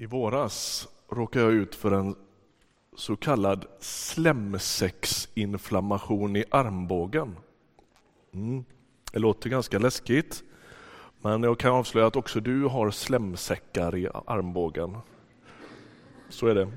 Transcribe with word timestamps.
I 0.00 0.06
våras 0.06 0.88
råkade 1.08 1.44
jag 1.44 1.54
ut 1.54 1.74
för 1.74 1.92
en 1.92 2.14
så 2.96 3.16
kallad 3.16 3.66
slemsäcksinflammation 3.80 6.36
i 6.36 6.44
armbågen. 6.50 7.36
Mm. 8.34 8.64
Det 9.12 9.18
låter 9.18 9.50
ganska 9.50 9.78
läskigt, 9.78 10.42
men 11.20 11.42
jag 11.42 11.58
kan 11.58 11.72
avslöja 11.72 12.06
att 12.06 12.16
också 12.16 12.40
du 12.40 12.64
har 12.64 12.90
slemsäckar 12.90 13.96
i 13.96 14.08
armbågen. 14.26 14.96
Så 16.28 16.46
är 16.46 16.54
det. 16.54 16.68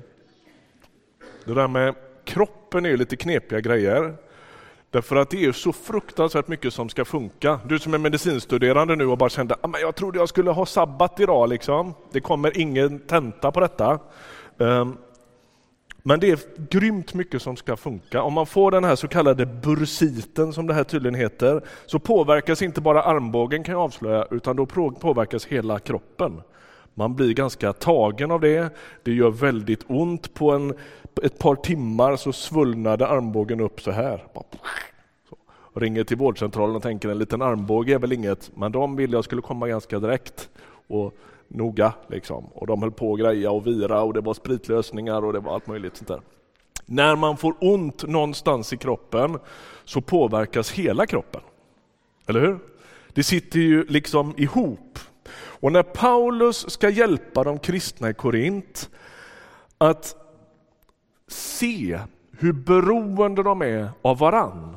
Det 1.44 1.54
där 1.54 1.68
med 1.68 1.94
kroppen 2.24 2.86
är 2.86 2.96
lite 2.96 3.16
knepiga 3.16 3.60
grejer. 3.60 4.16
Därför 4.94 5.16
att 5.16 5.30
det 5.30 5.44
är 5.44 5.52
så 5.52 5.72
fruktansvärt 5.72 6.48
mycket 6.48 6.74
som 6.74 6.88
ska 6.88 7.04
funka. 7.04 7.60
Du 7.68 7.78
som 7.78 7.94
är 7.94 7.98
medicinstuderande 7.98 8.96
nu 8.96 9.06
och 9.06 9.18
bara 9.18 9.28
kände 9.28 9.56
ah, 9.60 9.68
att 9.68 9.80
jag 9.80 9.94
trodde 9.94 10.18
jag 10.18 10.28
skulle 10.28 10.50
ha 10.50 10.66
sabbat 10.66 11.20
idag. 11.20 11.48
Liksom. 11.48 11.94
Det 12.12 12.20
kommer 12.20 12.58
ingen 12.58 12.98
tenta 12.98 13.52
på 13.52 13.60
detta. 13.60 13.98
Ehm, 14.58 14.96
men 16.02 16.20
det 16.20 16.30
är 16.30 16.38
grymt 16.70 17.14
mycket 17.14 17.42
som 17.42 17.56
ska 17.56 17.76
funka. 17.76 18.22
Om 18.22 18.32
man 18.32 18.46
får 18.46 18.70
den 18.70 18.84
här 18.84 18.96
så 18.96 19.08
kallade 19.08 19.46
bursiten 19.46 20.52
som 20.52 20.66
det 20.66 20.74
här 20.74 20.84
tydligen 20.84 21.20
heter, 21.20 21.62
så 21.86 21.98
påverkas 21.98 22.62
inte 22.62 22.80
bara 22.80 23.02
armbågen 23.02 23.64
kan 23.64 23.72
jag 23.72 23.82
avslöja, 23.82 24.26
utan 24.30 24.56
då 24.56 24.66
påverkas 24.66 25.46
hela 25.46 25.78
kroppen. 25.78 26.40
Man 26.94 27.14
blir 27.14 27.34
ganska 27.34 27.72
tagen 27.72 28.30
av 28.30 28.40
det. 28.40 28.74
Det 29.02 29.12
gör 29.12 29.30
väldigt 29.30 29.84
ont. 29.86 30.34
På 30.34 30.50
en, 30.52 30.74
ett 31.22 31.38
par 31.38 31.54
timmar 31.54 32.16
så 32.16 32.32
svullnade 32.32 33.06
armbågen 33.06 33.60
upp 33.60 33.80
så 33.80 33.90
här. 33.90 34.24
Så. 35.28 35.36
Ringer 35.80 36.04
till 36.04 36.16
vårdcentralen 36.16 36.76
och 36.76 36.82
tänker 36.82 37.08
en 37.08 37.18
liten 37.18 37.42
armbåge 37.42 37.94
är 37.94 37.98
väl 37.98 38.12
inget, 38.12 38.50
men 38.54 38.72
de 38.72 38.96
ville 38.96 39.16
jag 39.16 39.24
skulle 39.24 39.42
komma 39.42 39.68
ganska 39.68 39.98
direkt 39.98 40.48
och 40.86 41.14
noga. 41.48 41.92
Liksom. 42.08 42.44
Och 42.44 42.66
de 42.66 42.82
höll 42.82 42.92
på 42.92 43.12
att 43.12 43.20
greja 43.20 43.50
och 43.50 43.66
vira 43.66 44.02
och 44.02 44.14
det 44.14 44.20
var 44.20 44.34
spritlösningar 44.34 45.24
och 45.24 45.32
det 45.32 45.40
var 45.40 45.54
allt 45.54 45.66
möjligt 45.66 45.96
sånt 45.96 46.08
där. 46.08 46.20
När 46.86 47.16
man 47.16 47.36
får 47.36 47.54
ont 47.60 48.04
någonstans 48.08 48.72
i 48.72 48.76
kroppen 48.76 49.38
så 49.84 50.00
påverkas 50.00 50.70
hela 50.70 51.06
kroppen. 51.06 51.40
Eller 52.26 52.40
hur? 52.40 52.58
Det 53.12 53.22
sitter 53.22 53.58
ju 53.58 53.84
liksom 53.84 54.34
ihop. 54.36 54.98
Och 55.34 55.72
när 55.72 55.82
Paulus 55.82 56.70
ska 56.70 56.88
hjälpa 56.88 57.44
de 57.44 57.58
kristna 57.58 58.10
i 58.10 58.14
Korint 58.14 58.90
att 59.78 60.16
se 61.28 61.98
hur 62.38 62.52
beroende 62.52 63.42
de 63.42 63.62
är 63.62 63.88
av 64.02 64.18
varann 64.18 64.76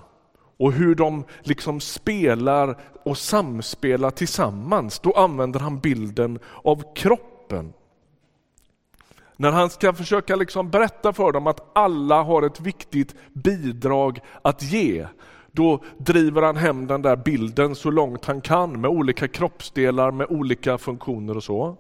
och 0.58 0.74
hur 0.74 0.96
de 0.96 1.24
liksom 1.42 1.80
spelar 1.80 2.78
och 3.04 3.18
samspelar 3.18 4.12
tillsammans, 4.12 5.00
då 5.00 5.14
använder 5.14 5.60
han 5.60 5.80
bilden 5.80 6.40
av 6.64 6.94
kroppen. 6.96 7.74
När 9.38 9.52
han 9.52 9.70
ska 9.70 9.94
försöka 9.94 10.36
liksom 10.36 10.70
berätta 10.70 11.14
för 11.14 11.32
dem 11.32 11.48
att 11.48 11.78
alla 11.78 12.24
har 12.24 12.44
ett 12.44 12.60
viktigt 12.60 13.16
bidrag 13.34 14.20
att 14.42 14.64
ge, 14.64 15.08
då 15.52 15.84
driver 15.98 16.42
han 16.42 16.58
hem 16.58 16.88
den 16.88 17.02
där 17.02 17.16
bilden 17.16 17.76
så 17.76 17.92
långt 17.92 18.26
han 18.26 18.42
kan 18.42 18.82
med 18.82 18.90
olika 18.90 19.28
kroppsdelar, 19.28 20.12
med 20.12 20.28
olika 20.30 20.78
funktioner 20.78 21.38
och 21.38 21.44
så. 21.44 21.78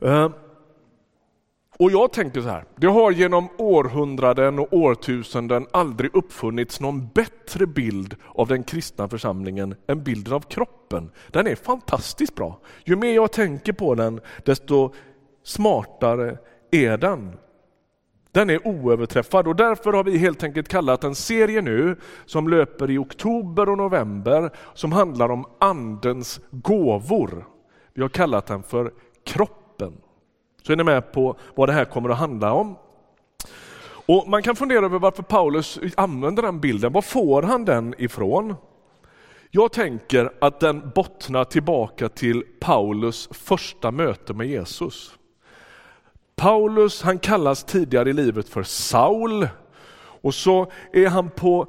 Eh, 0.00 0.30
och 1.78 1.90
jag 1.90 2.12
tänker 2.12 2.40
så 2.40 2.48
här, 2.48 2.64
det 2.76 2.86
har 2.86 3.10
genom 3.10 3.48
århundraden 3.58 4.58
och 4.58 4.72
årtusenden 4.72 5.66
aldrig 5.70 6.14
uppfunnits 6.14 6.80
någon 6.80 7.08
bättre 7.08 7.66
bild 7.66 8.16
av 8.34 8.48
den 8.48 8.64
kristna 8.64 9.08
församlingen 9.08 9.74
än 9.86 10.02
bilden 10.02 10.34
av 10.34 10.40
kroppen. 10.40 11.10
Den 11.28 11.46
är 11.46 11.54
fantastiskt 11.54 12.34
bra. 12.34 12.60
Ju 12.84 12.96
mer 12.96 13.14
jag 13.14 13.32
tänker 13.32 13.72
på 13.72 13.94
den, 13.94 14.20
desto 14.44 14.92
smartare 15.42 16.38
är 16.70 16.96
den. 16.96 17.36
Den 18.32 18.50
är 18.50 18.66
oöverträffad 18.66 19.48
och 19.48 19.56
därför 19.56 19.92
har 19.92 20.04
vi 20.04 20.18
helt 20.18 20.42
enkelt 20.42 20.68
kallat 20.68 21.04
en 21.04 21.14
serie 21.14 21.62
nu 21.62 21.96
som 22.24 22.48
löper 22.48 22.90
i 22.90 22.98
oktober 22.98 23.68
och 23.68 23.78
november 23.78 24.50
som 24.74 24.92
handlar 24.92 25.28
om 25.28 25.46
Andens 25.60 26.40
gåvor. 26.50 27.46
Vi 27.94 28.02
har 28.02 28.08
kallat 28.08 28.46
den 28.46 28.62
för 28.62 28.92
kroppen. 29.24 29.92
Så 30.66 30.72
är 30.72 30.76
ni 30.76 30.84
med 30.84 31.12
på 31.12 31.36
vad 31.54 31.68
det 31.68 31.72
här 31.72 31.84
kommer 31.84 32.08
att 32.08 32.18
handla 32.18 32.52
om. 32.52 32.76
Och 34.06 34.28
Man 34.28 34.42
kan 34.42 34.56
fundera 34.56 34.84
över 34.84 34.98
varför 34.98 35.22
Paulus 35.22 35.78
använder 35.96 36.42
den 36.42 36.60
bilden. 36.60 36.92
Var 36.92 37.02
får 37.02 37.42
han 37.42 37.64
den 37.64 37.94
ifrån? 37.98 38.54
Jag 39.50 39.72
tänker 39.72 40.32
att 40.40 40.60
den 40.60 40.90
bottnar 40.94 41.44
tillbaka 41.44 42.08
till 42.08 42.44
Paulus 42.60 43.28
första 43.32 43.90
möte 43.90 44.34
med 44.34 44.46
Jesus. 44.46 45.14
Paulus 46.36 47.02
han 47.02 47.18
kallas 47.18 47.64
tidigare 47.64 48.10
i 48.10 48.12
livet 48.12 48.48
för 48.48 48.62
Saul 48.62 49.48
och 49.96 50.34
så 50.34 50.72
är 50.92 51.08
han 51.08 51.30
på 51.30 51.66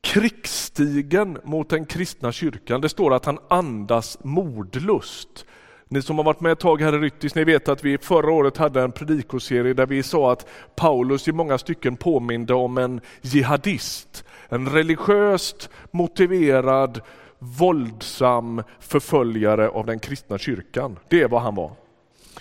krigsstigen 0.00 1.38
mot 1.44 1.68
den 1.68 1.86
kristna 1.86 2.32
kyrkan. 2.32 2.80
Det 2.80 2.88
står 2.88 3.14
att 3.14 3.24
han 3.24 3.38
andas 3.48 4.18
mordlust. 4.24 5.46
Ni 5.94 6.02
som 6.02 6.16
har 6.16 6.24
varit 6.24 6.40
med 6.40 6.52
ett 6.52 6.58
tag 6.58 6.80
här 6.80 6.94
i 6.94 6.98
Ryttis, 6.98 7.34
ni 7.34 7.44
vet 7.44 7.68
att 7.68 7.84
vi 7.84 7.98
förra 7.98 8.32
året 8.32 8.56
hade 8.56 8.82
en 8.82 8.92
predikoserie 8.92 9.74
där 9.74 9.86
vi 9.86 10.02
sa 10.02 10.32
att 10.32 10.46
Paulus 10.76 11.28
i 11.28 11.32
många 11.32 11.58
stycken 11.58 11.96
påminde 11.96 12.54
om 12.54 12.78
en 12.78 13.00
jihadist. 13.22 14.24
En 14.48 14.68
religiöst 14.68 15.70
motiverad, 15.90 17.00
våldsam 17.38 18.62
förföljare 18.80 19.68
av 19.68 19.86
den 19.86 19.98
kristna 19.98 20.38
kyrkan. 20.38 20.98
Det 21.08 21.22
är 21.22 21.28
vad 21.28 21.42
han 21.42 21.54
var. 21.54 21.70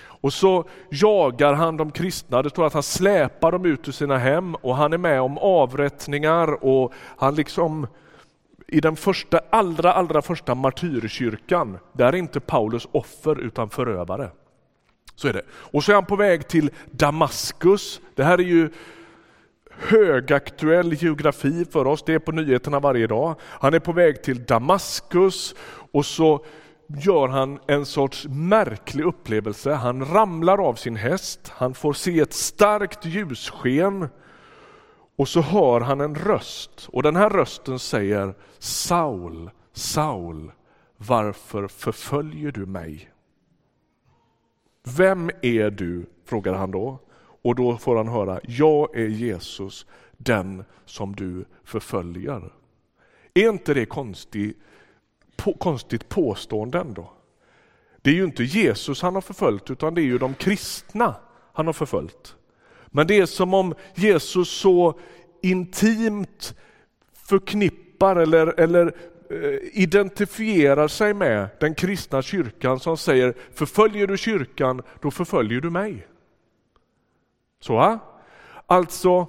Och 0.04 0.34
så 0.34 0.66
jagar 0.90 1.54
han 1.54 1.78
de 1.78 1.92
kristna, 1.92 2.42
det 2.42 2.50
står 2.50 2.66
att 2.66 2.74
han 2.74 2.84
släpar 2.84 3.52
dem 3.52 3.66
ut 3.66 3.88
ur 3.88 3.92
sina 3.92 4.18
hem 4.18 4.56
och 4.56 4.76
han 4.76 4.94
är 4.94 4.98
med 4.98 5.22
om 5.22 5.38
avrättningar 5.38 6.66
och 6.66 6.94
han 7.18 7.36
liksom 7.36 7.88
i 8.74 8.80
den 8.80 8.96
första, 8.96 9.40
allra, 9.50 9.94
allra 9.94 10.22
första 10.22 10.56
martyrkyrkan, 10.56 11.78
där 11.94 12.06
är 12.06 12.16
inte 12.16 12.40
Paulus 12.40 12.88
offer 12.92 13.40
utan 13.40 13.70
förövare. 13.70 14.30
Så 15.16 15.28
är 15.28 15.34
det. 15.34 15.42
Och 15.52 15.84
så 15.84 15.92
är 15.92 15.96
han 15.96 16.06
på 16.06 16.16
väg 16.16 16.48
till 16.48 16.70
Damaskus. 16.92 18.02
Det 18.16 18.24
här 18.24 18.38
är 18.38 18.44
ju 18.44 18.70
högaktuell 19.70 20.94
geografi 20.94 21.66
för 21.72 21.88
oss, 21.88 22.04
det 22.06 22.14
är 22.14 22.20
på 22.20 22.32
nyheterna 22.32 22.80
varje 22.80 23.08
dag. 23.08 23.36
Han 23.42 23.74
är 23.74 23.80
på 23.80 23.92
väg 23.92 24.24
till 24.24 24.44
Damaskus 24.44 25.56
och 25.92 26.06
så 26.06 26.46
gör 26.88 27.28
han 27.28 27.60
en 27.68 27.86
sorts 27.86 28.28
märklig 28.30 29.04
upplevelse. 29.04 29.74
Han 29.74 30.06
ramlar 30.06 30.68
av 30.68 30.74
sin 30.74 30.96
häst, 30.96 31.52
han 31.56 31.74
får 31.74 31.94
se 31.94 32.20
ett 32.20 32.34
starkt 32.34 33.06
ljussken 33.06 34.10
och 35.16 35.28
så 35.28 35.42
hör 35.42 35.82
han 35.82 36.02
en 36.02 36.16
röst 36.16 36.90
och 36.92 37.04
den 37.04 37.16
här 37.16 37.30
rösten 37.30 37.80
säger 37.80 38.34
Saul, 38.60 39.50
Saul, 39.74 40.52
varför 40.98 41.68
förföljer 41.68 42.52
du 42.52 42.66
mig? 42.66 43.10
Vem 44.84 45.30
är 45.42 45.70
du? 45.70 46.06
frågar 46.26 46.54
han 46.54 46.72
då. 46.72 47.00
Och 47.42 47.56
då 47.56 47.78
får 47.78 47.96
han 47.96 48.08
höra, 48.08 48.40
jag 48.44 48.96
är 48.96 49.08
Jesus, 49.08 49.86
den 50.18 50.64
som 50.86 51.16
du 51.16 51.46
förföljer. 51.64 52.54
Är 53.34 53.50
inte 53.50 53.74
det 53.74 53.86
konstigt, 53.86 54.58
på, 55.36 55.54
konstigt 55.54 56.10
påstående 56.10 56.80
ändå? 56.80 57.14
Det 58.02 58.10
är 58.10 58.14
ju 58.14 58.24
inte 58.24 58.44
Jesus 58.44 59.02
han 59.02 59.16
har 59.16 59.22
förföljt 59.22 59.72
utan 59.72 59.94
det 59.94 60.02
är 60.02 60.06
ju 60.06 60.18
de 60.18 60.34
kristna 60.34 61.16
han 61.54 61.66
har 61.66 61.74
förföljt. 61.74 62.36
Men 62.96 63.08
det 63.08 63.20
är 63.20 63.26
som 63.26 63.54
om 63.54 63.74
Jesus 63.96 64.50
så 64.50 65.00
intimt 65.42 66.56
förknippar 67.14 68.16
eller, 68.16 68.60
eller 68.60 68.96
eh, 69.30 69.60
identifierar 69.84 70.88
sig 70.88 71.14
med 71.14 71.48
den 71.60 71.76
kristna 71.76 72.22
kyrkan 72.22 72.80
som 72.80 72.98
säger 72.98 73.34
förföljer 73.54 74.08
du 74.08 74.18
kyrkan, 74.18 74.82
då 75.02 75.12
förföljer 75.12 75.62
du 75.62 75.70
mig. 75.70 76.08
Så, 77.60 77.74
va? 77.74 78.00
Alltså, 78.68 79.28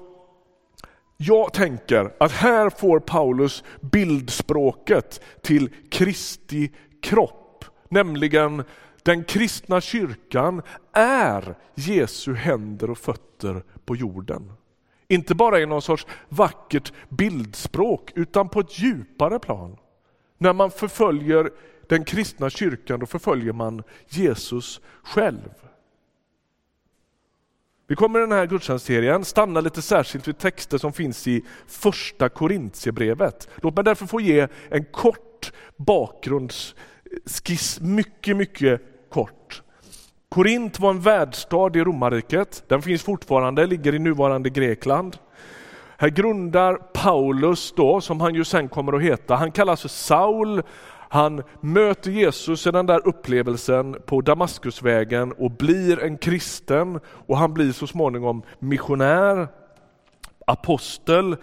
jag 1.17 1.53
tänker 1.53 2.13
att 2.19 2.33
här 2.33 2.71
får 2.71 3.01
Paulus 3.01 3.65
bildspråket 3.81 5.21
till 5.43 5.71
Kristi 5.91 6.73
kropp, 7.03 7.65
nämligen 7.89 8.65
den 9.05 9.25
kristna 9.25 9.81
kyrkan 9.81 10.63
är 10.93 11.55
Jesu 11.75 12.35
händer 12.35 12.91
och 12.91 12.99
fötter 12.99 13.63
på 13.85 13.97
jorden. 13.97 14.53
Inte 15.09 15.35
bara 15.35 15.61
i 15.61 15.67
någon 15.67 15.83
sorts 15.83 16.07
vackert 16.29 16.93
bildspråk 17.09 18.13
utan 18.15 18.49
på 18.49 18.61
ett 18.61 18.79
djupare 18.79 19.39
plan. 19.39 19.77
När 20.39 20.53
man 20.53 20.71
förföljer 20.71 21.51
den 21.89 22.05
kristna 22.05 22.51
kyrkan 22.51 23.01
då 23.01 23.07
förföljer 23.07 23.53
man 23.53 23.83
Jesus 24.09 24.81
själv. 25.03 25.51
Vi 27.87 27.97
kommer 27.97 28.19
i 28.19 28.23
den 28.23 28.33
här 28.33 28.47
gudstjänstserien 28.47 29.25
stanna 29.25 29.61
lite 29.61 29.83
särskilt 29.83 30.29
vid 30.29 30.39
texter 30.39 30.79
som 30.79 30.93
finns 30.93 31.29
i 31.29 31.45
första 31.67 32.29
Korintierbrevet. 32.29 33.49
Låt 33.57 33.75
mig 33.75 33.85
därför 33.85 34.07
få 34.07 34.21
ge 34.21 34.49
en 34.69 34.85
kort 34.85 35.53
bakgrundsskiss, 35.77 37.81
mycket, 37.81 38.37
mycket 38.37 38.94
kort. 39.15 39.63
Korint 40.29 40.81
var 40.81 40.91
en 40.91 41.01
världsstad 41.01 41.77
i 41.77 41.85
romarriket. 41.85 42.65
Den 42.69 42.83
finns 42.83 43.03
fortfarande, 43.03 43.67
ligger 43.67 43.95
i 43.95 43.99
nuvarande 43.99 44.51
Grekland. 44.51 45.17
Här 45.99 46.09
grundar 46.09 46.75
Paulus, 46.75 47.73
då, 47.77 48.01
som 48.01 48.21
han 48.21 48.35
ju 48.35 48.45
sen 48.45 48.69
kommer 48.69 48.93
att 48.93 49.03
heta, 49.03 49.35
han 49.35 49.53
kallas 49.53 49.83
för 49.83 49.89
Saul. 49.89 50.63
Han 51.09 51.43
möter 51.61 52.11
Jesus 52.11 52.67
i 52.67 52.71
den 52.71 52.87
där 52.87 53.09
upplevelsen 53.09 53.97
på 54.07 54.21
Damaskusvägen 54.21 55.33
och 55.33 55.51
blir 55.51 56.03
en 56.03 56.19
kristen 56.19 57.01
och 57.27 57.39
han 57.39 57.55
blir 57.55 57.73
så 57.73 57.87
småningom 57.87 58.43
missionär, 58.59 59.49
apostel 60.47 61.37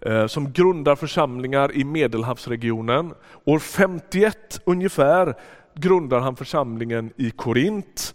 eh, 0.00 0.26
som 0.26 0.52
grundar 0.52 0.96
församlingar 0.96 1.72
i 1.72 1.84
Medelhavsregionen. 1.84 3.14
År 3.44 3.58
51 3.58 4.60
ungefär 4.64 5.34
grundar 5.74 6.20
han 6.20 6.36
församlingen 6.36 7.12
i 7.16 7.30
Korint. 7.30 8.14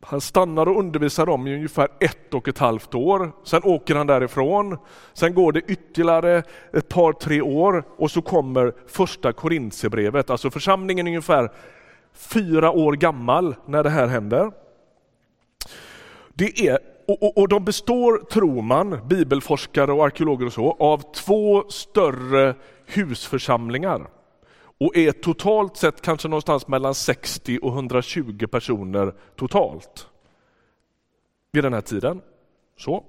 Han 0.00 0.20
stannar 0.20 0.68
och 0.68 0.78
undervisar 0.78 1.26
dem 1.26 1.46
i 1.46 1.54
ungefär 1.54 1.88
ett 2.00 2.34
och 2.34 2.48
ett 2.48 2.58
halvt 2.58 2.94
år. 2.94 3.32
Sen 3.44 3.60
åker 3.64 3.94
han 3.94 4.06
därifrån. 4.06 4.78
Sen 5.12 5.34
går 5.34 5.52
det 5.52 5.60
ytterligare 5.60 6.42
ett 6.72 6.88
par, 6.88 7.12
tre 7.12 7.40
år 7.40 7.84
och 7.96 8.10
så 8.10 8.22
kommer 8.22 8.72
första 8.86 9.32
Korintierbrevet. 9.32 10.30
Alltså 10.30 10.50
församlingen 10.50 11.06
är 11.06 11.10
ungefär 11.10 11.52
fyra 12.12 12.70
år 12.70 12.92
gammal 12.92 13.54
när 13.66 13.82
det 13.82 13.90
här 13.90 14.06
händer. 14.06 14.52
Det 16.34 16.68
är, 16.68 16.78
och, 17.08 17.22
och, 17.22 17.38
och 17.38 17.48
de 17.48 17.64
består, 17.64 18.18
tror 18.18 18.62
man, 18.62 18.98
bibelforskare 19.08 19.92
och 19.92 20.04
arkeologer 20.04 20.46
och 20.46 20.52
så, 20.52 20.76
av 20.78 21.12
två 21.14 21.64
större 21.68 22.54
husförsamlingar 22.86 24.06
och 24.80 24.96
är 24.96 25.12
totalt 25.12 25.76
sett 25.76 26.02
kanske 26.02 26.28
någonstans 26.28 26.68
mellan 26.68 26.94
60 26.94 27.58
och 27.62 27.72
120 27.72 28.46
personer 28.46 29.14
totalt 29.36 30.08
vid 31.52 31.64
den 31.64 31.72
här 31.72 31.80
tiden. 31.80 32.20
Så. 32.78 33.04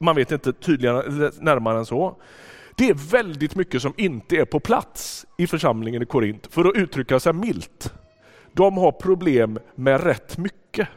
Man 0.00 0.16
vet 0.16 0.32
inte 0.32 0.52
tydligare 0.52 1.30
närmare 1.40 1.78
än 1.78 1.86
så. 1.86 2.16
Det 2.76 2.88
är 2.88 2.94
väldigt 2.94 3.54
mycket 3.54 3.82
som 3.82 3.92
inte 3.96 4.36
är 4.36 4.44
på 4.44 4.60
plats 4.60 5.26
i 5.36 5.46
församlingen 5.46 6.02
i 6.02 6.06
Korint, 6.06 6.46
för 6.50 6.64
att 6.64 6.76
uttrycka 6.76 7.20
sig 7.20 7.32
milt. 7.32 7.94
De 8.52 8.76
har 8.76 8.92
problem 8.92 9.58
med 9.74 10.04
rätt 10.04 10.38
mycket. 10.38 10.88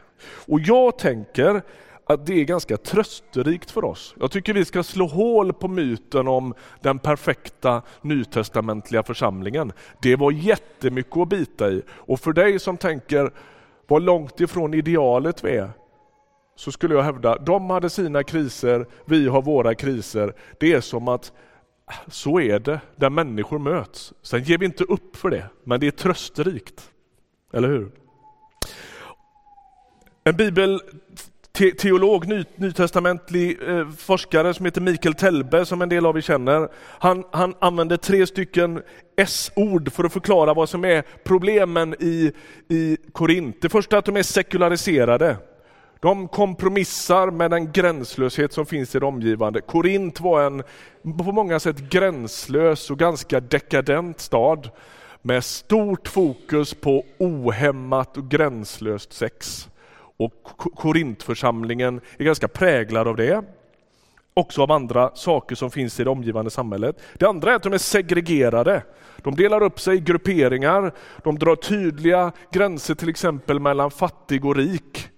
Och 0.46 0.60
jag 0.60 0.98
tänker 0.98 1.62
att 2.12 2.26
det 2.26 2.40
är 2.40 2.44
ganska 2.44 2.76
trösterikt 2.76 3.70
för 3.70 3.84
oss. 3.84 4.14
Jag 4.20 4.30
tycker 4.30 4.54
vi 4.54 4.64
ska 4.64 4.82
slå 4.82 5.06
hål 5.06 5.52
på 5.52 5.68
myten 5.68 6.28
om 6.28 6.54
den 6.80 6.98
perfekta 6.98 7.82
nytestamentliga 8.02 9.02
församlingen. 9.02 9.72
Det 10.02 10.16
var 10.16 10.32
jättemycket 10.32 11.16
att 11.16 11.28
bita 11.28 11.70
i 11.70 11.82
och 11.90 12.20
för 12.20 12.32
dig 12.32 12.58
som 12.58 12.76
tänker 12.76 13.30
vad 13.86 14.02
långt 14.02 14.40
ifrån 14.40 14.74
idealet 14.74 15.44
vi 15.44 15.56
är 15.56 15.70
så 16.56 16.72
skulle 16.72 16.94
jag 16.94 17.02
hävda, 17.02 17.38
de 17.38 17.70
hade 17.70 17.90
sina 17.90 18.22
kriser, 18.22 18.86
vi 19.04 19.28
har 19.28 19.42
våra 19.42 19.74
kriser. 19.74 20.34
Det 20.60 20.72
är 20.72 20.80
som 20.80 21.08
att 21.08 21.32
så 22.06 22.40
är 22.40 22.58
det 22.58 22.80
där 22.96 23.10
människor 23.10 23.58
möts. 23.58 24.12
Sen 24.22 24.42
ger 24.42 24.58
vi 24.58 24.66
inte 24.66 24.84
upp 24.84 25.16
för 25.16 25.30
det, 25.30 25.46
men 25.64 25.80
det 25.80 25.86
är 25.86 25.90
trösterikt. 25.90 26.90
Eller 27.52 27.68
hur? 27.68 27.90
En 30.24 30.36
bibel 30.36 30.80
te 31.52 31.70
teolog, 31.70 32.26
ny, 32.26 32.44
nytestamentlig 32.56 33.58
eh, 33.68 33.88
forskare 33.98 34.54
som 34.54 34.66
heter 34.66 34.80
Mikael 34.80 35.14
Telbe, 35.14 35.64
som 35.66 35.82
en 35.82 35.88
del 35.88 36.06
av 36.06 36.16
er 36.16 36.20
känner. 36.20 36.68
Han, 36.98 37.24
han 37.30 37.54
använder 37.60 37.96
tre 37.96 38.26
stycken 38.26 38.82
S-ord 39.16 39.92
för 39.92 40.04
att 40.04 40.12
förklara 40.12 40.54
vad 40.54 40.68
som 40.68 40.84
är 40.84 41.02
problemen 41.24 41.94
i, 42.00 42.32
i 42.68 42.96
Korint. 43.12 43.62
Det 43.62 43.68
första 43.68 43.96
är 43.96 43.98
att 43.98 44.04
de 44.04 44.16
är 44.16 44.22
sekulariserade. 44.22 45.36
De 46.00 46.28
kompromissar 46.28 47.30
med 47.30 47.50
den 47.50 47.72
gränslöshet 47.72 48.52
som 48.52 48.66
finns 48.66 48.94
i 48.94 48.98
det 48.98 49.06
omgivande. 49.06 49.60
Korint 49.60 50.20
var 50.20 50.42
en 50.42 50.62
på 51.18 51.32
många 51.32 51.60
sätt 51.60 51.78
gränslös 51.78 52.90
och 52.90 52.98
ganska 52.98 53.40
dekadent 53.40 54.20
stad 54.20 54.70
med 55.22 55.44
stort 55.44 56.08
fokus 56.08 56.74
på 56.74 57.04
ohämmat 57.18 58.16
och 58.16 58.30
gränslöst 58.30 59.12
sex. 59.12 59.68
Och 60.16 60.42
Korintförsamlingen 60.74 62.00
är 62.18 62.24
ganska 62.24 62.48
präglad 62.48 63.08
av 63.08 63.16
det. 63.16 63.44
Också 64.34 64.62
av 64.62 64.72
andra 64.72 65.10
saker 65.14 65.56
som 65.56 65.70
finns 65.70 66.00
i 66.00 66.04
det 66.04 66.10
omgivande 66.10 66.50
samhället. 66.50 67.00
Det 67.18 67.26
andra 67.26 67.52
är 67.52 67.56
att 67.56 67.62
de 67.62 67.72
är 67.72 67.78
segregerade. 67.78 68.82
De 69.22 69.34
delar 69.34 69.62
upp 69.62 69.80
sig 69.80 69.96
i 69.96 70.00
grupperingar, 70.00 70.92
de 71.24 71.38
drar 71.38 71.56
tydliga 71.56 72.32
gränser 72.50 72.94
till 72.94 73.08
exempel 73.08 73.60
mellan 73.60 73.90
fattig 73.90 74.44
och 74.44 74.56
rik. 74.56 75.08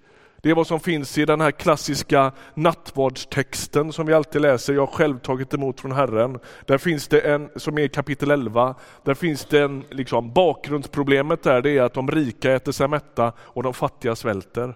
Det 0.42 0.50
är 0.50 0.54
vad 0.54 0.66
som 0.66 0.80
finns 0.80 1.18
i 1.18 1.24
den 1.24 1.40
här 1.40 1.50
klassiska 1.50 2.32
nattvardstexten 2.54 3.92
som 3.92 4.06
vi 4.06 4.12
alltid 4.12 4.42
läser. 4.42 4.74
Jag 4.74 4.82
har 4.82 4.86
själv 4.86 5.18
tagit 5.18 5.54
emot 5.54 5.80
från 5.80 5.92
Herren. 5.92 6.38
Där 6.66 6.78
finns 6.78 7.08
det 7.08 7.20
en, 7.20 7.50
som 7.56 7.78
är 7.78 7.88
kapitel 7.88 8.30
11, 8.30 8.74
där 9.04 9.14
finns 9.14 9.44
det 9.44 9.60
en, 9.60 9.84
liksom, 9.90 10.32
bakgrundsproblemet 10.32 11.42
där, 11.42 11.62
det 11.62 11.70
är 11.70 11.82
att 11.82 11.94
de 11.94 12.10
rika 12.10 12.52
äter 12.52 12.72
sig 12.72 12.88
mätta 12.88 13.32
och 13.38 13.62
de 13.62 13.74
fattiga 13.74 14.16
svälter 14.16 14.74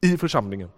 i 0.00 0.16
församlingen. 0.16 0.68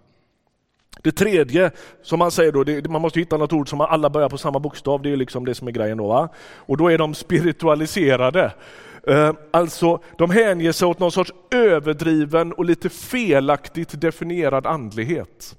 Det 1.03 1.11
tredje, 1.11 1.71
som 2.01 2.19
man 2.19 2.31
säger 2.31 2.51
då, 2.51 2.63
det, 2.63 2.89
man 2.89 3.01
måste 3.01 3.19
hitta 3.19 3.37
något 3.37 3.53
ord 3.53 3.69
som 3.69 3.81
alla 3.81 4.09
börjar 4.09 4.29
på 4.29 4.37
samma 4.37 4.59
bokstav, 4.59 5.01
det 5.01 5.11
är 5.11 5.15
liksom 5.15 5.45
det 5.45 5.55
som 5.55 5.67
är 5.67 5.71
grejen 5.71 5.97
då. 5.97 6.07
Va? 6.07 6.29
Och 6.55 6.77
då 6.77 6.91
är 6.91 6.97
de 6.97 7.13
spiritualiserade. 7.13 8.53
Eh, 9.07 9.33
alltså, 9.51 9.99
de 10.17 10.29
hänger 10.29 10.71
sig 10.71 10.87
åt 10.87 10.99
någon 10.99 11.11
sorts 11.11 11.33
överdriven 11.51 12.53
och 12.53 12.65
lite 12.65 12.89
felaktigt 12.89 14.01
definierad 14.01 14.67
andlighet. 14.67 15.57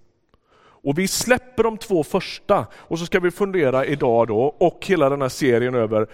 Och 0.84 0.98
vi 0.98 1.08
släpper 1.08 1.62
de 1.62 1.78
två 1.78 2.04
första 2.04 2.66
och 2.74 2.98
så 2.98 3.06
ska 3.06 3.20
vi 3.20 3.30
fundera 3.30 3.86
idag 3.86 4.28
då 4.28 4.40
och 4.58 4.86
hela 4.86 5.08
den 5.08 5.22
här 5.22 5.28
serien 5.28 5.74
över 5.74 6.06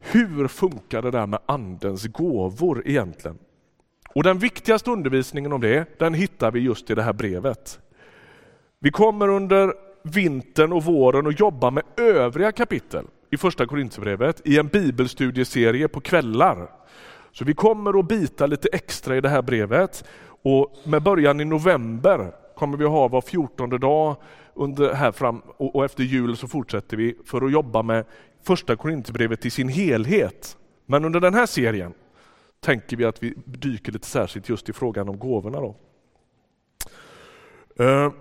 hur 0.00 0.48
funkar 0.48 1.02
det 1.02 1.10
där 1.10 1.26
med 1.26 1.40
andens 1.46 2.06
gåvor 2.06 2.82
egentligen? 2.86 3.38
Och 4.14 4.22
den 4.22 4.38
viktigaste 4.38 4.90
undervisningen 4.90 5.52
om 5.52 5.60
det, 5.60 5.98
den 5.98 6.14
hittar 6.14 6.50
vi 6.50 6.60
just 6.60 6.90
i 6.90 6.94
det 6.94 7.02
här 7.02 7.12
brevet. 7.12 7.80
Vi 8.78 8.90
kommer 8.90 9.28
under 9.28 9.72
vintern 10.02 10.72
och 10.72 10.84
våren 10.84 11.26
att 11.26 11.40
jobba 11.40 11.70
med 11.70 11.84
övriga 11.96 12.52
kapitel 12.52 13.04
i 13.30 13.36
första 13.36 13.66
Korinthierbrevet 13.66 14.40
i 14.44 14.58
en 14.58 14.66
bibelstudieserie 14.66 15.88
på 15.88 16.00
kvällar. 16.00 16.70
Så 17.32 17.44
vi 17.44 17.54
kommer 17.54 17.98
att 17.98 18.08
bita 18.08 18.46
lite 18.46 18.68
extra 18.72 19.16
i 19.16 19.20
det 19.20 19.28
här 19.28 19.42
brevet 19.42 20.04
och 20.42 20.76
med 20.84 21.02
början 21.02 21.40
i 21.40 21.44
november 21.44 22.32
kommer 22.56 22.76
vi 22.76 22.84
att 22.84 22.90
ha 22.90 23.08
var 23.08 23.20
fjortonde 23.20 23.78
dag 23.78 24.16
under 24.54 24.94
här 24.94 25.12
fram 25.12 25.42
och 25.56 25.84
efter 25.84 26.02
jul 26.02 26.36
så 26.36 26.48
fortsätter 26.48 26.96
vi 26.96 27.16
för 27.24 27.46
att 27.46 27.52
jobba 27.52 27.82
med 27.82 28.04
första 28.42 28.76
Korinthierbrevet 28.76 29.46
i 29.46 29.50
sin 29.50 29.68
helhet. 29.68 30.56
Men 30.86 31.04
under 31.04 31.20
den 31.20 31.34
här 31.34 31.46
serien 31.46 31.94
tänker 32.64 32.96
vi 32.96 33.04
att 33.04 33.22
vi 33.22 33.34
dyker 33.44 33.92
lite 33.92 34.06
särskilt 34.06 34.48
just 34.48 34.68
i 34.68 34.72
frågan 34.72 35.08
om 35.08 35.18
gåvorna. 35.18 35.60
Då. 35.60 35.76
Eh, 37.84 38.12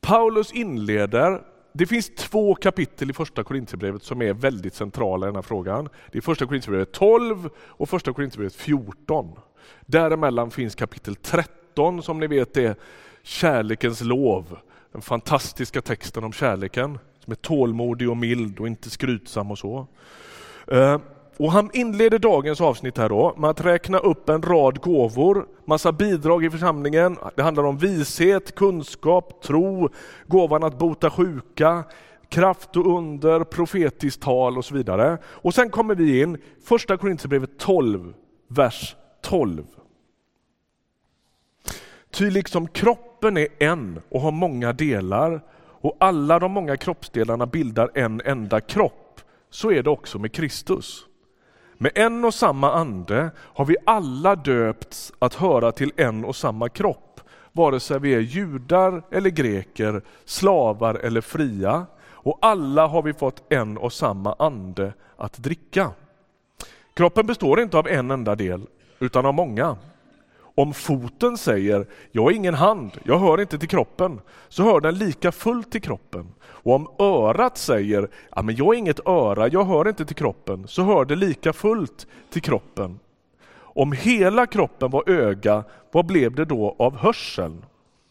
Paulus 0.00 0.52
inleder, 0.52 1.42
det 1.72 1.86
finns 1.86 2.14
två 2.14 2.54
kapitel 2.54 3.10
i 3.10 3.12
första 3.12 3.44
Korinthierbrevet 3.44 4.02
som 4.02 4.22
är 4.22 4.32
väldigt 4.32 4.74
centrala 4.74 5.26
i 5.26 5.28
den 5.28 5.34
här 5.34 5.42
frågan. 5.42 5.88
Det 6.12 6.18
är 6.18 6.22
första 6.22 6.46
Korinthierbrevet 6.46 6.92
12 6.92 7.50
och 7.58 7.88
första 7.88 8.12
Korinthierbrevet 8.12 8.54
14. 8.54 9.38
Däremellan 9.86 10.50
finns 10.50 10.74
kapitel 10.74 11.16
13 11.16 12.02
som 12.02 12.20
ni 12.20 12.26
vet 12.26 12.56
är 12.56 12.76
kärlekens 13.22 14.00
lov. 14.00 14.58
Den 14.92 15.02
fantastiska 15.02 15.82
texten 15.82 16.24
om 16.24 16.32
kärleken 16.32 16.98
som 17.24 17.30
är 17.30 17.36
tålmodig 17.36 18.10
och 18.10 18.16
mild 18.16 18.60
och 18.60 18.66
inte 18.66 18.90
skrytsam 18.90 19.50
och 19.50 19.58
så. 19.58 19.86
Eh, 20.66 20.98
och 21.38 21.52
han 21.52 21.70
inleder 21.72 22.18
dagens 22.18 22.60
avsnitt 22.60 22.98
här 22.98 23.08
då 23.08 23.34
med 23.36 23.50
att 23.50 23.64
räkna 23.64 23.98
upp 23.98 24.28
en 24.28 24.42
rad 24.42 24.80
gåvor, 24.80 25.46
massa 25.64 25.92
bidrag 25.92 26.44
i 26.44 26.50
församlingen. 26.50 27.18
Det 27.36 27.42
handlar 27.42 27.64
om 27.64 27.78
vishet, 27.78 28.54
kunskap, 28.54 29.42
tro, 29.42 29.88
gåvan 30.26 30.64
att 30.64 30.78
bota 30.78 31.10
sjuka, 31.10 31.84
kraft 32.28 32.76
och 32.76 32.98
under, 32.98 33.44
profetiskt 33.44 34.22
tal 34.22 34.58
och 34.58 34.64
så 34.64 34.74
vidare. 34.74 35.18
Och 35.24 35.54
sen 35.54 35.70
kommer 35.70 35.94
vi 35.94 36.22
in, 36.22 36.38
första 36.64 36.96
Korinthierbrevet 36.96 37.58
12, 37.58 38.14
vers 38.48 38.96
12. 39.22 39.64
Ty 42.10 42.30
liksom 42.30 42.68
kroppen 42.68 43.36
är 43.36 43.48
en 43.58 44.00
och 44.08 44.20
har 44.20 44.32
många 44.32 44.72
delar 44.72 45.40
och 45.58 45.96
alla 46.00 46.38
de 46.38 46.52
många 46.52 46.76
kroppsdelarna 46.76 47.46
bildar 47.46 47.90
en 47.94 48.20
enda 48.24 48.60
kropp, 48.60 49.20
så 49.50 49.70
är 49.70 49.82
det 49.82 49.90
också 49.90 50.18
med 50.18 50.32
Kristus. 50.32 51.04
Med 51.78 51.92
en 51.94 52.24
och 52.24 52.34
samma 52.34 52.72
ande 52.72 53.30
har 53.38 53.64
vi 53.64 53.76
alla 53.86 54.36
döpts 54.36 55.12
att 55.18 55.34
höra 55.34 55.72
till 55.72 55.92
en 55.96 56.24
och 56.24 56.36
samma 56.36 56.68
kropp, 56.68 57.20
vare 57.52 57.80
sig 57.80 58.00
vi 58.00 58.14
är 58.14 58.20
judar 58.20 59.02
eller 59.10 59.30
greker, 59.30 60.02
slavar 60.24 60.94
eller 60.94 61.20
fria. 61.20 61.86
Och 62.06 62.38
alla 62.42 62.86
har 62.86 63.02
vi 63.02 63.12
fått 63.12 63.52
en 63.52 63.78
och 63.78 63.92
samma 63.92 64.36
ande 64.38 64.92
att 65.16 65.38
dricka. 65.38 65.90
Kroppen 66.94 67.26
består 67.26 67.60
inte 67.60 67.78
av 67.78 67.88
en 67.88 68.10
enda 68.10 68.34
del, 68.34 68.66
utan 68.98 69.26
av 69.26 69.34
många. 69.34 69.76
Om 70.58 70.74
foten 70.74 71.38
säger 71.38 71.86
jag 72.12 72.22
har 72.22 72.30
ingen 72.30 72.54
hand, 72.54 72.90
jag 73.02 73.18
hör 73.18 73.40
inte 73.40 73.58
till 73.58 73.68
kroppen, 73.68 74.20
så 74.48 74.62
hör 74.62 74.80
den 74.80 74.94
lika 74.94 75.32
fullt 75.32 75.72
till 75.72 75.82
kroppen. 75.82 76.26
Och 76.40 76.74
om 76.74 76.88
örat 76.98 77.58
säger 77.58 78.08
ja, 78.36 78.42
men 78.42 78.56
jag 78.56 78.64
har 78.64 78.74
inget 78.74 79.06
öra, 79.06 79.48
jag 79.48 79.64
hör 79.64 79.88
inte 79.88 80.04
till 80.04 80.16
kroppen, 80.16 80.68
så 80.68 80.82
hör 80.82 81.04
det 81.04 81.16
lika 81.16 81.52
fullt 81.52 82.06
till 82.30 82.42
kroppen. 82.42 82.98
Om 83.56 83.92
hela 83.92 84.46
kroppen 84.46 84.90
var 84.90 85.10
öga, 85.10 85.64
vad 85.92 86.06
blev 86.06 86.34
det 86.34 86.44
då 86.44 86.76
av 86.78 86.96
hörseln? 86.96 87.64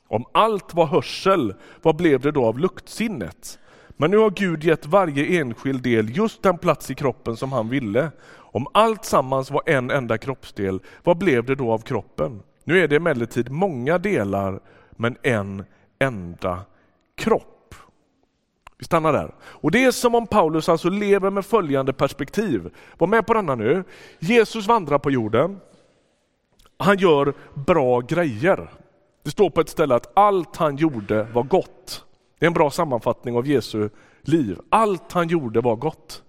Om 0.07 0.25
allt 0.31 0.73
var 0.73 0.85
hörsel, 0.85 1.53
vad 1.81 1.95
blev 1.95 2.21
det 2.21 2.31
då 2.31 2.45
av 2.45 2.59
luktsinnet? 2.59 3.59
Men 3.97 4.11
nu 4.11 4.17
har 4.17 4.29
Gud 4.29 4.63
gett 4.63 4.85
varje 4.85 5.39
enskild 5.39 5.83
del 5.83 6.17
just 6.17 6.43
den 6.43 6.57
plats 6.57 6.91
i 6.91 6.95
kroppen 6.95 7.37
som 7.37 7.51
han 7.51 7.69
ville. 7.69 8.11
Om 8.35 8.67
allt 8.73 9.05
sammans 9.05 9.51
var 9.51 9.61
en 9.65 9.91
enda 9.91 10.17
kroppsdel, 10.17 10.79
vad 11.03 11.17
blev 11.17 11.45
det 11.45 11.55
då 11.55 11.71
av 11.71 11.79
kroppen? 11.79 12.41
Nu 12.63 12.83
är 12.83 12.87
det 12.87 12.95
emellertid 12.95 13.51
många 13.51 13.97
delar, 13.97 14.59
men 14.91 15.17
en 15.23 15.65
enda 15.99 16.59
kropp. 17.15 17.75
Vi 18.77 18.85
stannar 18.85 19.13
där. 19.13 19.35
Och 19.41 19.71
Det 19.71 19.85
är 19.85 19.91
som 19.91 20.15
om 20.15 20.27
Paulus 20.27 20.69
alltså 20.69 20.89
lever 20.89 21.29
med 21.29 21.45
följande 21.45 21.93
perspektiv. 21.93 22.69
Var 22.97 23.07
med 23.07 23.27
på 23.27 23.33
denna 23.33 23.55
nu. 23.55 23.83
Jesus 24.19 24.67
vandrar 24.67 24.99
på 24.99 25.11
jorden. 25.11 25.59
Han 26.77 26.97
gör 26.97 27.33
bra 27.53 27.99
grejer. 27.99 28.69
Det 29.23 29.31
står 29.31 29.49
på 29.49 29.61
ett 29.61 29.69
ställe 29.69 29.95
att 29.95 30.11
allt 30.17 30.55
han 30.55 30.75
gjorde 30.75 31.23
var 31.23 31.43
gott. 31.43 32.06
Det 32.39 32.45
är 32.45 32.47
en 32.47 32.53
bra 32.53 32.71
sammanfattning 32.71 33.35
av 33.35 33.47
Jesu 33.47 33.89
liv. 34.21 34.59
Allt 34.69 35.11
han 35.11 35.27
gjorde 35.27 35.61
var 35.61 35.75
gott. 35.75 36.23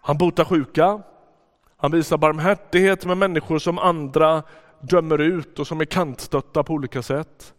Han 0.00 0.18
botar 0.18 0.44
sjuka, 0.44 1.02
han 1.76 1.92
visar 1.92 2.18
barmhärtighet 2.18 3.06
med 3.06 3.18
människor 3.18 3.58
som 3.58 3.78
andra 3.78 4.42
dömer 4.80 5.20
ut 5.20 5.58
och 5.58 5.66
som 5.66 5.80
är 5.80 5.84
kantstötta 5.84 6.62
på 6.62 6.72
olika 6.72 7.02
sätt. 7.02 7.54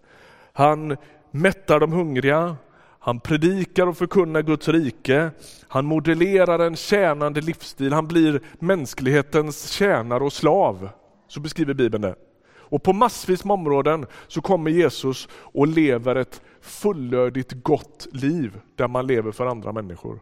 Han 0.54 0.98
mättar 1.32 1.80
de 1.80 1.92
hungriga, 1.92 2.56
han 3.00 3.20
predikar 3.20 3.88
och 3.88 3.98
förkunnar 3.98 4.42
Guds 4.42 4.68
rike. 4.68 5.32
Han 5.68 5.86
modellerar 5.86 6.60
en 6.60 6.76
tjänande 6.76 7.42
livsstil. 7.42 7.94
Han 7.94 8.08
blir 8.08 8.42
mänsklighetens 8.60 9.70
tjänare 9.70 10.24
och 10.24 10.34
slav. 10.34 10.90
Så 11.28 11.40
beskriver 11.40 11.74
Bibeln 11.74 12.02
det. 12.02 12.16
Och 12.72 12.84
på 12.84 12.94
massvis 12.94 13.46
med 13.46 13.54
områden 13.54 14.06
så 14.28 14.42
kommer 14.42 14.72
Jesus 14.72 15.28
och 15.34 15.68
lever 15.68 16.16
ett 16.16 16.42
fullödigt 16.62 17.52
gott 17.64 18.08
liv 18.12 18.60
där 18.76 18.88
man 18.88 19.08
lever 19.08 19.32
för 19.32 19.46
andra 19.46 19.72
människor. 19.72 20.20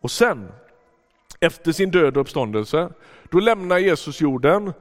Och 0.00 0.10
sen, 0.10 0.52
efter 1.40 1.72
sin 1.72 1.90
död 1.90 2.16
och 2.16 2.20
uppståndelse, 2.20 2.92
då 3.30 3.40
lämnar 3.40 3.78
Jesus 3.78 4.20
jorden 4.20 4.72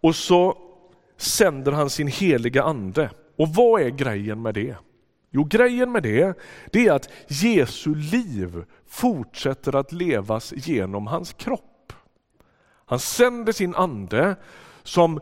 och 0.00 0.16
så 0.16 0.58
sänder 1.16 1.72
han 1.72 1.90
sin 1.90 2.08
heliga 2.08 2.62
ande. 2.62 3.10
Och 3.36 3.48
vad 3.48 3.82
är 3.82 3.90
grejen 3.90 4.42
med 4.42 4.54
det? 4.54 4.76
Jo, 5.30 5.44
grejen 5.44 5.92
med 5.92 6.02
det, 6.02 6.38
det 6.72 6.86
är 6.86 6.92
att 6.92 7.08
Jesu 7.28 7.94
liv 7.94 8.64
fortsätter 8.86 9.76
att 9.76 9.92
levas 9.92 10.52
genom 10.56 11.06
hans 11.06 11.32
kropp. 11.32 11.71
Han 12.92 12.98
sänder 12.98 13.52
sin 13.52 13.74
ande 13.74 14.36
som 14.82 15.20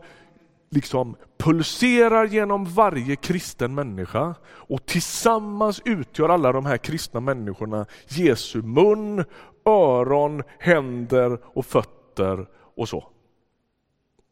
liksom 0.69 1.15
pulserar 1.37 2.25
genom 2.25 2.65
varje 2.65 3.15
kristen 3.15 3.75
människa 3.75 4.35
och 4.45 4.85
tillsammans 4.85 5.81
utgör 5.85 6.29
alla 6.29 6.51
de 6.51 6.65
här 6.65 6.77
kristna 6.77 7.19
människorna 7.19 7.85
Jesu 8.07 8.61
mun, 8.61 9.25
öron, 9.65 10.43
händer 10.59 11.39
och 11.43 11.65
fötter 11.65 12.47
och 12.75 12.89
så. 12.89 13.10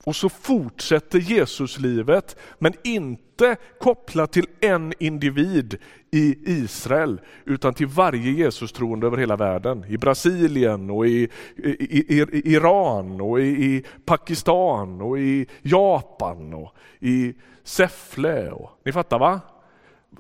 Och 0.05 0.15
så 0.15 0.29
fortsätter 0.29 1.19
Jesuslivet, 1.19 2.35
men 2.59 2.73
inte 2.83 3.55
kopplat 3.79 4.31
till 4.31 4.45
en 4.59 4.93
individ 4.99 5.77
i 6.11 6.35
Israel, 6.45 7.21
utan 7.45 7.73
till 7.73 7.87
varje 7.87 8.31
Jesus-troende 8.31 9.07
över 9.07 9.17
hela 9.17 9.35
världen. 9.35 9.85
I 9.87 9.97
Brasilien, 9.97 10.89
och 10.89 11.07
i, 11.07 11.29
i, 11.55 11.69
i, 11.69 12.25
i 12.31 12.53
Iran, 12.53 13.21
och 13.21 13.41
i, 13.41 13.83
Pakistan, 14.05 15.01
och 15.01 15.19
i 15.19 15.47
Japan, 15.61 16.53
och 16.53 16.75
i 16.99 17.33
Säffle. 17.63 18.51
Och, 18.51 18.71
ni 18.85 18.91
fattar 18.91 19.19
va? 19.19 19.41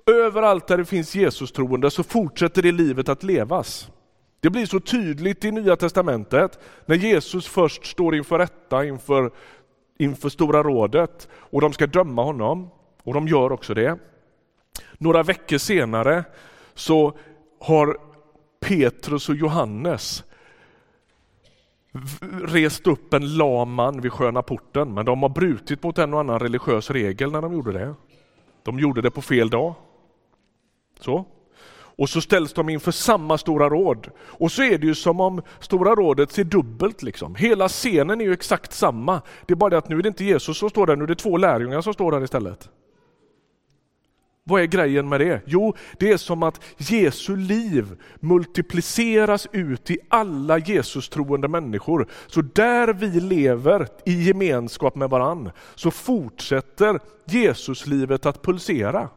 Överallt 0.05 0.67
där 0.67 0.77
det 0.77 0.85
finns 0.85 1.15
Jesus-troende 1.15 1.91
så 1.91 2.03
fortsätter 2.03 2.61
det 2.61 2.71
livet 2.71 3.09
att 3.09 3.23
levas. 3.23 3.89
Det 4.41 4.49
blir 4.49 4.65
så 4.65 4.79
tydligt 4.79 5.45
i 5.45 5.51
Nya 5.51 5.75
Testamentet 5.75 6.59
när 6.85 6.95
Jesus 6.95 7.47
först 7.47 7.85
står 7.85 8.15
inför 8.15 8.39
rätta 8.39 8.85
inför 8.85 9.31
inför 9.99 10.29
Stora 10.29 10.63
rådet 10.63 11.27
och 11.33 11.61
de 11.61 11.73
ska 11.73 11.87
döma 11.87 12.23
honom 12.23 12.69
och 13.03 13.13
de 13.13 13.27
gör 13.27 13.51
också 13.51 13.73
det. 13.73 13.99
Några 14.97 15.23
veckor 15.23 15.57
senare 15.57 16.23
så 16.73 17.17
har 17.59 17.97
Petrus 18.59 19.29
och 19.29 19.35
Johannes 19.35 20.23
rest 22.43 22.87
upp 22.87 23.13
en 23.13 23.37
lam 23.37 23.73
man 23.73 24.01
vid 24.01 24.13
sköna 24.13 24.41
porten, 24.41 24.93
men 24.93 25.05
de 25.05 25.21
har 25.21 25.29
brutit 25.29 25.83
mot 25.83 25.97
en 25.97 26.13
och 26.13 26.19
annan 26.19 26.39
religiös 26.39 26.91
regel 26.91 27.31
när 27.31 27.41
de 27.41 27.53
gjorde 27.53 27.71
det. 27.71 27.95
De 28.63 28.79
gjorde 28.79 29.01
det 29.01 29.11
på 29.11 29.21
fel 29.21 29.49
dag. 29.49 29.73
Så. 30.99 31.25
Och 31.99 32.09
så 32.09 32.21
ställs 32.21 32.53
de 32.53 32.69
inför 32.69 32.91
samma 32.91 33.37
Stora 33.37 33.69
råd. 33.69 34.07
Och 34.19 34.51
så 34.51 34.63
är 34.63 34.77
det 34.77 34.87
ju 34.87 34.95
som 34.95 35.19
om 35.19 35.41
Stora 35.59 35.95
rådet 35.95 36.31
ser 36.31 36.43
dubbelt. 36.43 37.03
Liksom. 37.03 37.35
Hela 37.35 37.67
scenen 37.69 38.21
är 38.21 38.25
ju 38.25 38.33
exakt 38.33 38.73
samma. 38.73 39.21
Det 39.45 39.53
är 39.53 39.55
bara 39.55 39.69
det 39.69 39.77
att 39.77 39.89
nu 39.89 39.99
är 39.99 40.03
det 40.03 40.07
inte 40.07 40.23
Jesus 40.23 40.57
som 40.57 40.69
står 40.69 40.87
där, 40.87 40.95
nu 40.95 41.03
är 41.03 41.07
det 41.07 41.15
två 41.15 41.37
lärjungar 41.37 41.81
som 41.81 41.93
står 41.93 42.11
där 42.11 42.23
istället. 42.23 42.69
Vad 44.43 44.61
är 44.61 44.65
grejen 44.65 45.09
med 45.09 45.19
det? 45.19 45.41
Jo, 45.45 45.73
det 45.99 46.11
är 46.11 46.17
som 46.17 46.43
att 46.43 46.61
Jesu 46.77 47.35
liv 47.35 47.85
multipliceras 48.19 49.47
ut 49.51 49.91
i 49.91 49.97
alla 50.09 50.57
Jesus-troende 50.57 51.47
människor. 51.47 52.07
Så 52.27 52.41
där 52.41 52.93
vi 52.93 53.07
lever 53.19 53.87
i 54.05 54.23
gemenskap 54.23 54.95
med 54.95 55.09
varann 55.09 55.51
så 55.75 55.91
fortsätter 55.91 56.99
Jesuslivet 57.25 58.25
att 58.25 58.41
pulsera. 58.41 59.09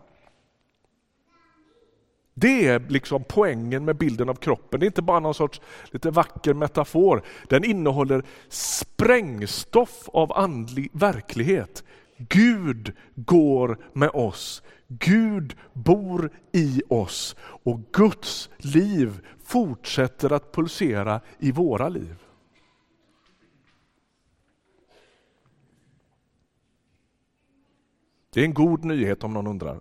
Det 2.34 2.66
är 2.66 2.80
liksom 2.88 3.24
poängen 3.28 3.84
med 3.84 3.96
bilden 3.96 4.28
av 4.28 4.34
kroppen. 4.34 4.80
Det 4.80 4.84
är 4.84 4.88
inte 4.88 5.02
bara 5.02 5.20
någon 5.20 5.34
sorts 5.34 5.60
lite 5.90 6.10
vacker 6.10 6.54
metafor. 6.54 7.22
Den 7.48 7.64
innehåller 7.64 8.22
sprängstoff 8.48 10.08
av 10.08 10.32
andlig 10.32 10.90
verklighet. 10.92 11.84
Gud 12.16 12.92
går 13.14 13.78
med 13.92 14.10
oss. 14.10 14.62
Gud 14.88 15.56
bor 15.72 16.30
i 16.52 16.82
oss 16.88 17.36
och 17.38 17.80
Guds 17.92 18.50
liv 18.56 19.26
fortsätter 19.44 20.32
att 20.32 20.52
pulsera 20.52 21.20
i 21.38 21.52
våra 21.52 21.88
liv. 21.88 22.16
Det 28.34 28.40
är 28.40 28.44
en 28.44 28.54
god 28.54 28.84
nyhet 28.84 29.24
om 29.24 29.32
någon 29.32 29.46
undrar. 29.46 29.80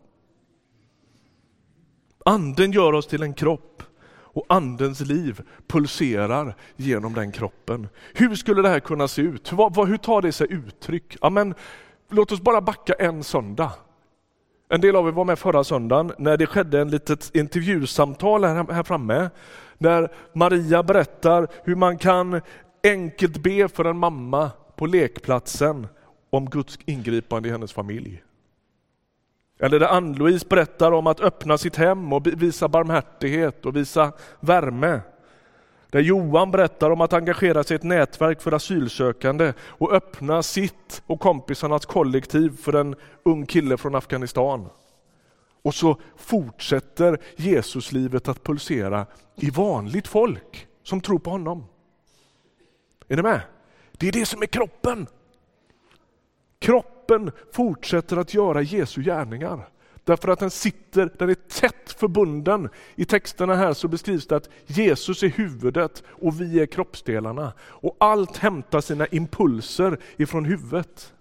Anden 2.31 2.71
gör 2.71 2.93
oss 2.93 3.07
till 3.07 3.23
en 3.23 3.33
kropp 3.33 3.83
och 4.09 4.45
andens 4.49 4.99
liv 4.99 5.41
pulserar 5.67 6.55
genom 6.75 7.13
den 7.13 7.31
kroppen. 7.31 7.87
Hur 8.13 8.35
skulle 8.35 8.61
det 8.61 8.69
här 8.69 8.79
kunna 8.79 9.07
se 9.07 9.21
ut? 9.21 9.51
Hur, 9.51 9.97
tar 9.97 10.21
det 10.21 10.31
sig 10.31 10.47
uttryck? 10.49 11.17
Ja, 11.21 11.29
men, 11.29 11.55
låt 12.09 12.31
oss 12.31 12.41
bara 12.41 12.61
backa 12.61 12.93
en 12.93 13.23
söndag. 13.23 13.71
En 14.69 14.81
del 14.81 14.95
av 14.95 15.07
er 15.07 15.11
var 15.11 15.25
med 15.25 15.39
förra 15.39 15.63
söndagen 15.63 16.11
när 16.17 16.37
det 16.37 16.45
skedde 16.45 16.81
en 16.81 16.89
litet 16.89 17.35
intervjusamtal 17.35 18.43
här, 18.43 18.73
här 18.73 18.83
framme. 18.83 19.29
Där 19.77 20.11
Maria 20.33 20.83
berättar 20.83 21.47
hur 21.63 21.75
man 21.75 21.97
kan 21.97 22.41
enkelt 22.83 23.37
be 23.37 23.67
för 23.67 23.85
en 23.85 23.97
mamma 23.97 24.51
på 24.75 24.85
lekplatsen 24.85 25.87
om 26.29 26.49
Guds 26.49 26.79
ingripande 26.85 27.49
i 27.49 27.51
hennes 27.51 27.73
familj. 27.73 28.23
Eller 29.61 29.79
där 29.79 29.87
Ann-Louise 29.87 30.45
berättar 30.49 30.91
om 30.91 31.07
att 31.07 31.19
öppna 31.19 31.57
sitt 31.57 31.75
hem 31.75 32.13
och 32.13 32.27
visa 32.27 32.67
barmhärtighet 32.67 33.65
och 33.65 33.75
visa 33.75 34.11
värme. 34.39 34.99
Där 35.89 35.99
Johan 35.99 36.51
berättar 36.51 36.89
om 36.89 37.01
att 37.01 37.13
engagera 37.13 37.63
sig 37.63 37.75
i 37.75 37.77
ett 37.77 37.83
nätverk 37.83 38.41
för 38.41 38.51
asylsökande 38.51 39.53
och 39.59 39.93
öppna 39.93 40.43
sitt 40.43 41.03
och 41.07 41.19
kompisarnas 41.19 41.85
kollektiv 41.85 42.57
för 42.57 42.73
en 42.73 42.95
ung 43.23 43.45
kille 43.45 43.77
från 43.77 43.95
Afghanistan. 43.95 44.69
Och 45.61 45.73
så 45.73 45.97
fortsätter 46.15 47.17
Jesuslivet 47.35 48.27
att 48.27 48.43
pulsera 48.43 49.05
i 49.35 49.49
vanligt 49.49 50.07
folk 50.07 50.67
som 50.83 51.01
tror 51.01 51.19
på 51.19 51.29
honom. 51.29 51.65
Är 53.07 53.15
ni 53.15 53.21
med? 53.21 53.41
Det 53.91 54.07
är 54.07 54.11
det 54.11 54.25
som 54.25 54.41
är 54.41 54.45
kroppen. 54.45 55.07
Kroppen 56.59 57.00
fortsätter 57.51 58.17
att 58.17 58.33
göra 58.33 58.61
Jesu 58.61 59.01
gärningar. 59.01 59.67
Därför 60.03 60.27
att 60.27 60.39
den 60.39 60.51
sitter, 60.51 61.11
den 61.17 61.29
är 61.29 61.33
tätt 61.33 61.95
förbunden. 61.97 62.69
I 62.95 63.05
texterna 63.05 63.55
här 63.55 63.73
så 63.73 63.87
beskrivs 63.87 64.27
det 64.27 64.35
att 64.35 64.49
Jesus 64.65 65.23
är 65.23 65.29
huvudet 65.29 66.03
och 66.07 66.41
vi 66.41 66.59
är 66.59 66.65
kroppsdelarna. 66.65 67.53
Och 67.59 67.95
allt 67.99 68.37
hämtar 68.37 68.81
sina 68.81 69.07
impulser 69.07 69.97
ifrån 70.17 70.45
huvudet. 70.45 71.13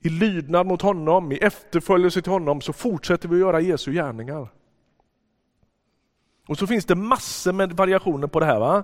I 0.00 0.08
lydnad 0.08 0.66
mot 0.66 0.82
honom, 0.82 1.32
i 1.32 1.36
efterföljelse 1.36 2.22
till 2.22 2.32
honom 2.32 2.60
så 2.60 2.72
fortsätter 2.72 3.28
vi 3.28 3.34
att 3.34 3.40
göra 3.40 3.60
Jesu 3.60 3.92
gärningar. 3.92 4.48
Och 6.48 6.58
så 6.58 6.66
finns 6.66 6.84
det 6.84 6.94
massor 6.94 7.52
med 7.52 7.72
variationer 7.72 8.26
på 8.26 8.40
det 8.40 8.46
här. 8.46 8.60
Va? 8.60 8.82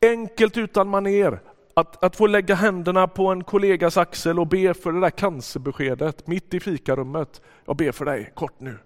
Enkelt 0.00 0.56
utan 0.56 0.88
maner, 0.88 1.40
att, 1.74 2.04
att 2.04 2.16
få 2.16 2.26
lägga 2.26 2.54
händerna 2.54 3.08
på 3.08 3.26
en 3.26 3.44
kollegas 3.44 3.96
axel 3.96 4.38
och 4.38 4.46
be 4.46 4.74
för 4.74 4.92
det 4.92 5.00
där 5.00 5.10
cancerbeskedet 5.10 6.26
mitt 6.26 6.54
i 6.54 6.60
fikarummet. 6.60 7.42
Jag 7.64 7.76
ber 7.76 7.92
för 7.92 8.04
dig, 8.04 8.32
kort 8.34 8.60
nu, 8.60 8.78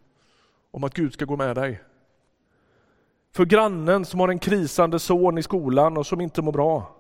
om 0.70 0.84
att 0.84 0.94
Gud 0.94 1.12
ska 1.12 1.24
gå 1.24 1.36
med 1.36 1.56
dig. 1.56 1.82
För 3.34 3.44
grannen 3.44 4.04
som 4.04 4.20
har 4.20 4.28
en 4.28 4.38
krisande 4.38 4.98
son 4.98 5.38
i 5.38 5.42
skolan 5.42 5.96
och 5.96 6.06
som 6.06 6.20
inte 6.20 6.42
mår 6.42 6.52
bra. 6.52 6.96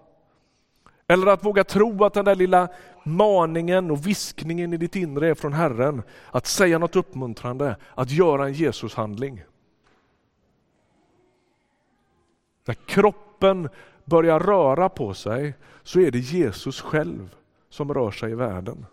Eller 1.08 1.26
att 1.26 1.44
våga 1.44 1.64
tro 1.64 2.04
att 2.04 2.14
den 2.14 2.24
där 2.24 2.34
lilla 2.34 2.68
maningen 3.04 3.90
och 3.90 4.06
viskningen 4.06 4.72
i 4.72 4.76
ditt 4.76 4.96
inre 4.96 5.28
är 5.28 5.34
från 5.34 5.52
Herren. 5.52 6.02
Att 6.30 6.46
säga 6.46 6.78
något 6.78 6.96
uppmuntrande, 6.96 7.76
att 7.94 8.10
göra 8.10 8.46
en 8.46 8.52
Jesushandling. 8.52 9.42
När 12.64 12.74
kroppen 12.74 13.68
börjar 14.06 14.40
röra 14.40 14.88
på 14.88 15.14
sig 15.14 15.54
så 15.82 16.00
är 16.00 16.10
det 16.10 16.18
Jesus 16.18 16.80
själv 16.80 17.34
som 17.68 17.94
rör 17.94 18.10
sig 18.10 18.32
i 18.32 18.34
världen. 18.34 18.86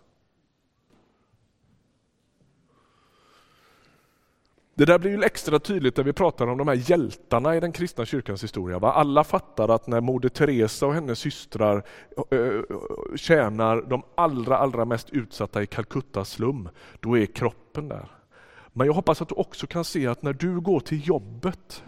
Det 4.76 4.84
där 4.84 4.98
blir 4.98 5.10
ju 5.10 5.22
extra 5.22 5.58
tydligt 5.58 5.96
när 5.96 6.04
vi 6.04 6.12
pratar 6.12 6.46
om 6.46 6.58
de 6.58 6.68
här 6.68 6.90
hjältarna 6.90 7.56
i 7.56 7.60
den 7.60 7.72
kristna 7.72 8.04
kyrkans 8.04 8.42
historia. 8.42 8.78
Va? 8.78 8.92
Alla 8.92 9.24
fattar 9.24 9.68
att 9.68 9.86
när 9.86 10.00
Moder 10.00 10.28
Teresa 10.28 10.86
och 10.86 10.94
hennes 10.94 11.18
systrar 11.18 11.84
tjänar 13.16 13.82
de 13.82 14.02
allra, 14.14 14.58
allra 14.58 14.84
mest 14.84 15.10
utsatta 15.10 15.62
i 15.62 15.66
Calcuttas 15.66 16.30
slum, 16.30 16.68
då 17.00 17.18
är 17.18 17.26
kroppen 17.26 17.88
där. 17.88 18.08
Men 18.72 18.86
jag 18.86 18.94
hoppas 18.94 19.22
att 19.22 19.28
du 19.28 19.34
också 19.34 19.66
kan 19.66 19.84
se 19.84 20.06
att 20.06 20.22
när 20.22 20.32
du 20.32 20.60
går 20.60 20.80
till 20.80 21.08
jobbet 21.08 21.84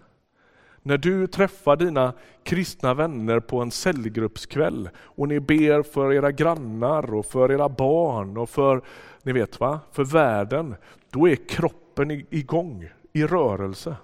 när 0.87 0.99
du 0.99 1.27
träffar 1.27 1.77
dina 1.77 2.13
kristna 2.43 2.95
vänner 2.95 3.41
på 3.41 3.61
en 3.61 3.71
cellgruppskväll 3.71 4.89
och 4.99 5.29
ni 5.29 5.41
ber 5.41 5.83
för 5.83 6.13
era 6.13 6.33
grannar 6.33 7.15
och 7.15 7.27
för 7.27 7.53
era 7.53 7.69
barn 7.69 8.37
och 8.37 8.51
för, 8.51 8.83
ni 9.23 9.33
vet 9.33 9.61
va, 9.61 9.81
för 9.93 10.05
världen, 10.05 10.75
då 11.11 11.29
är 11.29 11.37
kroppen 11.37 12.11
igång, 12.11 12.89
i 13.13 13.25
rörelse. 13.25 13.97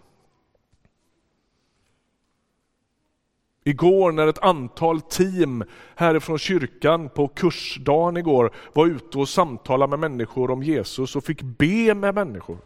Igår 3.64 4.12
när 4.12 4.26
ett 4.26 4.42
antal 4.42 5.00
team 5.00 5.64
härifrån 5.94 6.38
kyrkan 6.38 7.08
på 7.08 7.28
kursdagen 7.28 8.16
igår 8.16 8.54
var 8.72 8.86
ute 8.86 9.18
och 9.18 9.28
samtalade 9.28 9.90
med 9.90 9.98
människor 10.10 10.50
om 10.50 10.62
Jesus 10.62 11.16
och 11.16 11.24
fick 11.24 11.42
be 11.42 11.94
med 11.94 12.14
människor, 12.14 12.58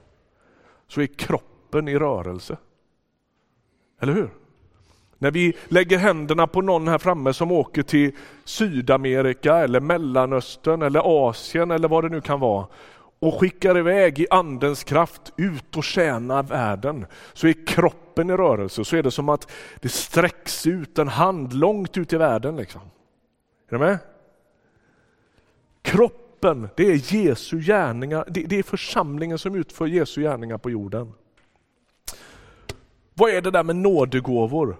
så 0.86 1.00
är 1.00 1.06
kroppen 1.06 1.88
i 1.88 1.98
rörelse. 1.98 2.56
Eller 4.00 4.12
hur? 4.12 4.30
När 5.18 5.30
vi 5.30 5.56
lägger 5.68 5.98
händerna 5.98 6.46
på 6.46 6.60
någon 6.60 6.88
här 6.88 6.98
framme 6.98 7.32
som 7.32 7.52
åker 7.52 7.82
till 7.82 8.12
Sydamerika 8.44 9.56
eller 9.56 9.80
Mellanöstern 9.80 10.82
eller 10.82 11.28
Asien 11.28 11.70
eller 11.70 11.88
vad 11.88 12.04
det 12.04 12.08
nu 12.08 12.20
kan 12.20 12.40
vara 12.40 12.66
och 13.18 13.40
skickar 13.40 13.78
iväg 13.78 14.18
i 14.18 14.26
andens 14.30 14.84
kraft 14.84 15.32
ut 15.36 15.76
och 15.76 15.84
tjäna 15.84 16.42
världen 16.42 17.06
så 17.32 17.46
är 17.46 17.66
kroppen 17.66 18.30
i 18.30 18.32
rörelse. 18.32 18.84
Så 18.84 18.96
är 18.96 19.02
det 19.02 19.10
som 19.10 19.28
att 19.28 19.50
det 19.80 19.88
sträcks 19.88 20.66
ut 20.66 20.98
en 20.98 21.08
hand 21.08 21.52
långt 21.52 21.96
ut 21.96 22.12
i 22.12 22.16
världen. 22.16 22.56
Liksom. 22.56 22.80
Är 23.68 23.72
du 23.72 23.78
med? 23.78 23.98
Kroppen, 25.82 26.68
det 26.76 26.86
är 26.86 27.14
Jesu 27.14 27.60
gärningar. 27.60 28.24
Det 28.28 28.58
är 28.58 28.62
församlingen 28.62 29.38
som 29.38 29.54
utför 29.54 29.86
Jesu 29.86 30.22
gärningar 30.22 30.58
på 30.58 30.70
jorden. 30.70 31.12
Vad 33.18 33.30
är 33.30 33.42
det 33.42 33.50
där 33.50 33.64
med 33.64 33.76
nådegåvor? 33.76 34.76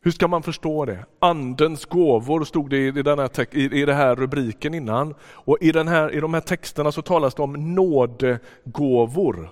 Hur 0.00 0.10
ska 0.10 0.28
man 0.28 0.42
förstå 0.42 0.84
det? 0.84 1.04
Andens 1.18 1.86
gåvor 1.86 2.44
stod 2.44 2.70
det 2.70 2.86
i 2.86 2.90
den 2.90 3.18
här, 3.18 3.56
i, 3.56 3.84
den 3.84 3.96
här 3.96 4.16
rubriken 4.16 4.74
innan. 4.74 5.14
Och 5.22 5.58
i, 5.60 5.72
den 5.72 5.88
här, 5.88 6.14
I 6.14 6.20
de 6.20 6.34
här 6.34 6.40
texterna 6.40 6.92
så 6.92 7.02
talas 7.02 7.34
det 7.34 7.42
om 7.42 7.74
nådegåvor. 7.74 9.50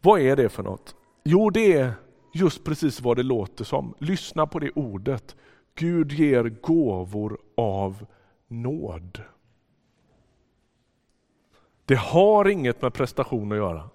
Vad 0.00 0.20
är 0.20 0.36
det 0.36 0.48
för 0.48 0.62
något? 0.62 0.94
Jo, 1.24 1.50
det 1.50 1.72
är 1.72 1.92
just 2.34 2.64
precis 2.64 3.00
vad 3.00 3.16
det 3.16 3.22
låter 3.22 3.64
som. 3.64 3.94
Lyssna 3.98 4.46
på 4.46 4.58
det 4.58 4.70
ordet. 4.74 5.36
Gud 5.74 6.12
ger 6.12 6.44
gåvor 6.44 7.38
av 7.56 8.06
nåd. 8.48 9.22
Det 11.84 11.98
har 11.98 12.48
inget 12.48 12.82
med 12.82 12.94
prestation 12.94 13.52
att 13.52 13.58
göra. 13.58 13.88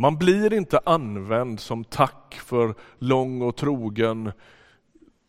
Man 0.00 0.16
blir 0.16 0.52
inte 0.52 0.80
använd 0.84 1.60
som 1.60 1.84
tack 1.84 2.34
för 2.34 2.74
lång 2.98 3.42
och 3.42 3.56
trogen, 3.56 4.32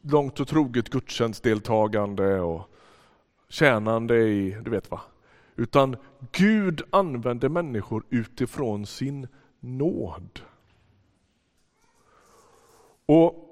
långt 0.01 0.39
och 0.39 0.47
troget 0.47 0.89
gudstjänstdeltagande 0.89 2.39
och 2.39 2.62
tjänande 3.49 4.17
i, 4.17 4.58
du 4.62 4.71
vet 4.71 4.91
vad. 4.91 4.99
Utan 5.55 5.95
Gud 6.32 6.82
använder 6.89 7.49
människor 7.49 8.03
utifrån 8.10 8.86
sin 8.86 9.27
nåd. 9.60 10.39
Och 13.05 13.45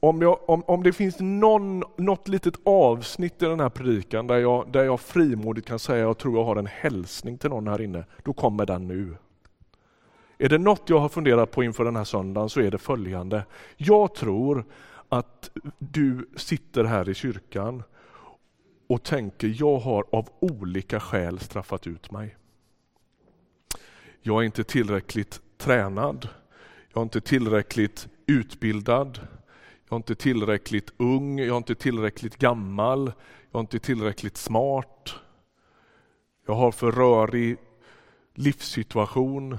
om, 0.00 0.22
jag, 0.22 0.48
om, 0.50 0.62
om 0.66 0.82
det 0.82 0.92
finns 0.92 1.16
någon, 1.20 1.82
något 1.96 2.28
litet 2.28 2.54
avsnitt 2.64 3.42
i 3.42 3.44
den 3.44 3.60
här 3.60 3.70
predikan 3.70 4.26
där 4.26 4.38
jag, 4.38 4.72
där 4.72 4.84
jag 4.84 5.00
frimodigt 5.00 5.66
kan 5.66 5.78
säga 5.78 6.04
att 6.04 6.08
jag 6.08 6.18
tror 6.18 6.38
jag 6.38 6.44
har 6.44 6.56
en 6.56 6.66
hälsning 6.66 7.38
till 7.38 7.50
någon 7.50 7.68
här 7.68 7.80
inne, 7.80 8.04
då 8.22 8.32
kommer 8.32 8.66
den 8.66 8.88
nu. 8.88 9.16
Är 10.42 10.48
det 10.48 10.58
något 10.58 10.82
jag 10.86 10.98
har 10.98 11.08
funderat 11.08 11.50
på 11.50 11.64
inför 11.64 11.84
den 11.84 11.96
här 11.96 12.04
söndagen 12.04 12.48
så 12.48 12.60
är 12.60 12.70
det 12.70 12.78
följande. 12.78 13.44
Jag 13.76 14.14
tror 14.14 14.64
att 15.08 15.50
du 15.78 16.28
sitter 16.36 16.84
här 16.84 17.08
i 17.08 17.14
kyrkan 17.14 17.82
och 18.88 19.02
tänker, 19.02 19.54
jag 19.58 19.78
har 19.78 20.04
av 20.12 20.28
olika 20.40 21.00
skäl 21.00 21.38
straffat 21.38 21.86
ut 21.86 22.10
mig. 22.10 22.36
Jag 24.20 24.40
är 24.40 24.46
inte 24.46 24.64
tillräckligt 24.64 25.40
tränad. 25.58 26.28
Jag 26.92 27.00
är 27.00 27.02
inte 27.02 27.20
tillräckligt 27.20 28.08
utbildad. 28.26 29.20
Jag 29.88 29.92
är 29.92 29.96
inte 29.96 30.14
tillräckligt 30.14 30.92
ung, 30.96 31.38
jag 31.38 31.48
är 31.48 31.56
inte 31.56 31.74
tillräckligt 31.74 32.36
gammal, 32.36 33.12
jag 33.50 33.58
är 33.58 33.60
inte 33.60 33.78
tillräckligt 33.78 34.36
smart. 34.36 35.14
Jag 36.46 36.54
har 36.54 36.72
för 36.72 36.92
rörig 36.92 37.56
livssituation. 38.34 39.58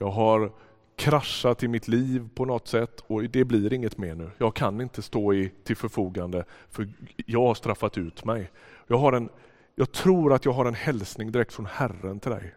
Jag 0.00 0.10
har 0.10 0.52
kraschat 0.96 1.62
i 1.62 1.68
mitt 1.68 1.88
liv 1.88 2.28
på 2.34 2.44
något 2.44 2.68
sätt 2.68 3.00
och 3.06 3.22
det 3.22 3.44
blir 3.44 3.72
inget 3.72 3.98
mer 3.98 4.14
nu. 4.14 4.30
Jag 4.38 4.54
kan 4.54 4.80
inte 4.80 5.02
stå 5.02 5.34
i, 5.34 5.52
till 5.64 5.76
förfogande 5.76 6.44
för 6.70 6.88
jag 7.26 7.46
har 7.46 7.54
straffat 7.54 7.98
ut 7.98 8.24
mig. 8.24 8.50
Jag, 8.86 8.98
har 8.98 9.12
en, 9.12 9.28
jag 9.74 9.92
tror 9.92 10.32
att 10.32 10.44
jag 10.44 10.52
har 10.52 10.64
en 10.64 10.74
hälsning 10.74 11.32
direkt 11.32 11.52
från 11.52 11.66
Herren 11.66 12.20
till 12.20 12.30
dig. 12.30 12.54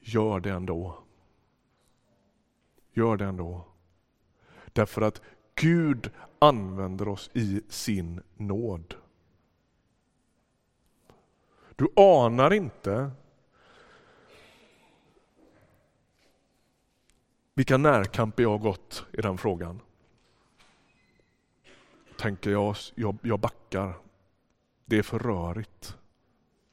Gör 0.00 0.40
det 0.40 0.50
ändå. 0.50 0.98
Gör 2.92 3.16
det 3.16 3.24
ändå. 3.24 3.64
Därför 4.72 5.02
att 5.02 5.22
Gud 5.54 6.10
använder 6.38 7.08
oss 7.08 7.30
i 7.32 7.62
sin 7.68 8.20
nåd. 8.36 8.94
Du 11.76 11.88
anar 11.96 12.52
inte 12.52 13.10
Vilka 17.56 17.76
närkamper 17.76 18.42
jag 18.42 18.50
har 18.50 18.58
gått 18.58 19.06
i 19.12 19.20
den 19.20 19.38
frågan. 19.38 19.80
Tänker 22.18 22.50
jag, 22.50 22.76
jag, 22.94 23.18
jag 23.22 23.40
backar. 23.40 23.92
Det 24.84 24.98
är 24.98 25.02
för 25.02 25.18
rörigt. 25.18 25.96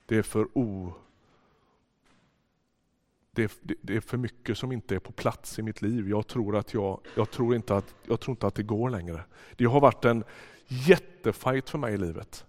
Det 0.05 0.17
är 0.17 0.21
för 0.23 0.57
o... 0.57 0.93
Det 3.31 3.43
är, 3.43 3.51
det 3.81 3.95
är, 3.95 4.01
för 4.01 4.17
mycket 4.17 4.57
som 4.57 4.71
inte 4.71 4.95
är 4.95 4.99
på 4.99 5.11
plats 5.11 5.59
i 5.59 5.61
mitt 5.61 5.81
liv. 5.81 6.09
Jag 6.09 6.27
tror, 6.27 6.55
att 6.55 6.73
jag, 6.73 6.99
jag, 7.15 7.31
tror 7.31 7.55
inte 7.55 7.75
att, 7.75 7.95
jag 8.03 8.19
tror 8.19 8.33
inte 8.33 8.47
att 8.47 8.55
det 8.55 8.63
går 8.63 8.89
längre. 8.89 9.23
Det 9.55 9.65
har 9.65 9.79
varit 9.79 10.05
en 10.05 10.23
jättefight 10.67 11.69
för 11.69 11.77
mig 11.77 11.93
i 11.93 11.97
livet. 11.97 12.45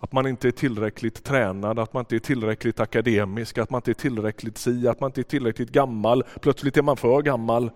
Att 0.00 0.12
man 0.12 0.26
inte 0.26 0.48
är 0.48 0.52
tillräckligt 0.52 1.24
tränad, 1.24 1.78
att 1.78 1.92
man 1.92 2.00
inte 2.00 2.16
är 2.16 2.20
tillräckligt 2.20 2.80
akademisk, 2.80 3.58
att 3.58 3.70
man 3.70 3.78
inte 3.78 3.90
är 3.90 3.94
tillräckligt 3.94 4.58
si, 4.58 4.88
att 4.88 5.00
man 5.00 5.08
inte 5.08 5.20
är 5.20 5.22
tillräckligt 5.22 5.70
gammal. 5.70 6.24
Plötsligt 6.40 6.76
är 6.76 6.82
man 6.82 6.96
för 6.96 7.22
gammal. 7.22 7.70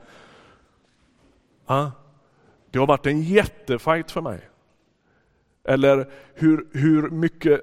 Ja, 1.66 1.92
det 2.70 2.78
har 2.78 2.86
varit 2.86 3.06
en 3.06 3.22
jättefight 3.22 4.10
för 4.10 4.20
mig. 4.20 4.48
Eller 5.64 6.10
hur, 6.34 6.68
hur 6.72 7.10
mycket... 7.10 7.60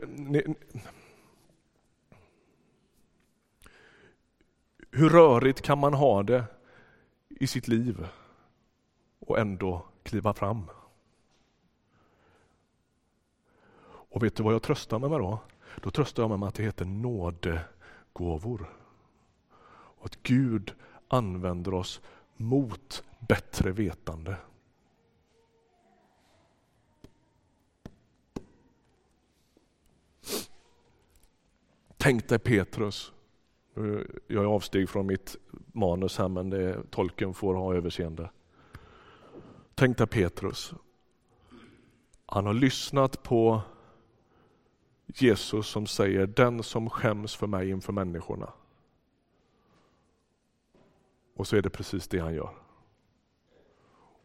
Hur 4.91 5.09
rörigt 5.09 5.61
kan 5.61 5.77
man 5.77 5.93
ha 5.93 6.23
det 6.23 6.43
i 7.29 7.47
sitt 7.47 7.67
liv 7.67 8.07
och 9.19 9.39
ändå 9.39 9.85
kliva 10.03 10.33
fram? 10.33 10.63
Och 14.09 14.23
vet 14.23 14.35
du 14.35 14.43
vad 14.43 14.53
jag 14.53 14.61
tröstar 14.61 14.99
mig 14.99 15.09
med 15.09 15.19
då? 15.19 15.39
Då 15.81 15.91
tröstar 15.91 16.23
jag 16.23 16.29
mig 16.29 16.37
med 16.37 16.47
att 16.47 16.55
det 16.55 16.63
heter 16.63 16.85
nådegåvor. 16.85 18.69
Och 19.99 20.05
att 20.05 20.23
Gud 20.23 20.73
använder 21.07 21.73
oss 21.73 22.01
mot 22.35 23.03
bättre 23.19 23.71
vetande. 23.71 24.35
Tänk 31.97 32.29
dig 32.29 32.39
Petrus. 32.39 33.13
Jag 34.27 34.43
är 34.43 34.47
avsteg 34.47 34.89
från 34.89 35.07
mitt 35.07 35.35
manus 35.71 36.17
här 36.17 36.27
men 36.27 36.49
det, 36.49 36.83
tolken 36.89 37.33
får 37.33 37.55
ha 37.55 37.75
överseende. 37.75 38.29
Tänk 39.75 39.97
dig 39.97 40.07
Petrus. 40.07 40.73
Han 42.25 42.45
har 42.45 42.53
lyssnat 42.53 43.23
på 43.23 43.61
Jesus 45.15 45.67
som 45.67 45.87
säger 45.87 46.27
den 46.27 46.63
som 46.63 46.89
skäms 46.89 47.35
för 47.35 47.47
mig 47.47 47.69
inför 47.69 47.93
människorna. 47.93 48.53
Och 51.35 51.47
så 51.47 51.55
är 51.55 51.61
det 51.61 51.69
precis 51.69 52.07
det 52.07 52.19
han 52.19 52.33
gör. 52.33 52.53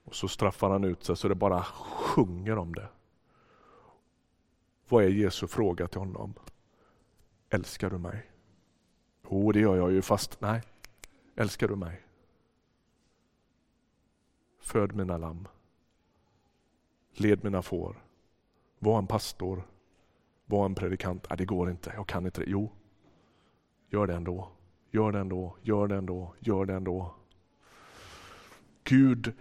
Och 0.05 0.15
så 0.15 0.29
straffar 0.29 0.71
han 0.71 0.85
ut 0.85 1.05
sig 1.05 1.17
så 1.17 1.29
det 1.29 1.35
bara 1.35 1.63
sjunger 1.63 2.59
om 2.59 2.75
det. 2.75 2.89
Vad 4.89 5.05
är 5.05 5.09
Jesu 5.09 5.47
fråga 5.47 5.89
till 5.89 6.01
honom? 6.01 6.35
Älskar 7.51 7.91
du 7.91 7.99
mig? 7.99 8.31
Jo, 9.31 9.53
det 9.53 9.61
gör 9.61 9.77
jag 9.77 9.93
ju 9.93 10.03
fast 10.03 10.41
nej. 10.41 10.63
Älskar 11.37 11.69
du 11.69 11.77
mig? 11.77 12.03
Föd 14.61 14.95
mina 14.95 15.17
lamm. 15.17 15.49
Led 17.13 17.45
mina 17.45 17.63
får. 17.63 18.05
Var 18.79 18.99
en 18.99 19.07
pastor. 19.07 19.63
Vara 20.47 20.67
en 20.67 20.75
predikant. 20.75 21.27
Nej, 21.31 21.37
det 21.39 21.45
går 21.45 21.71
inte. 21.71 21.93
Jag 21.97 22.07
kan 22.07 22.27
inte 22.27 22.41
det. 22.41 22.51
Jo, 22.51 22.73
gör 23.91 24.07
det 24.07 24.15
ändå. 24.15 24.49
Gör 24.91 25.13
det 25.13 25.19
ändå, 25.19 25.57
gör 25.63 25.87
det 25.87 25.97
ändå, 25.97 26.35
gör 26.39 26.65
det 26.65 26.75
ändå. 26.75 27.15
Gud 28.85 29.33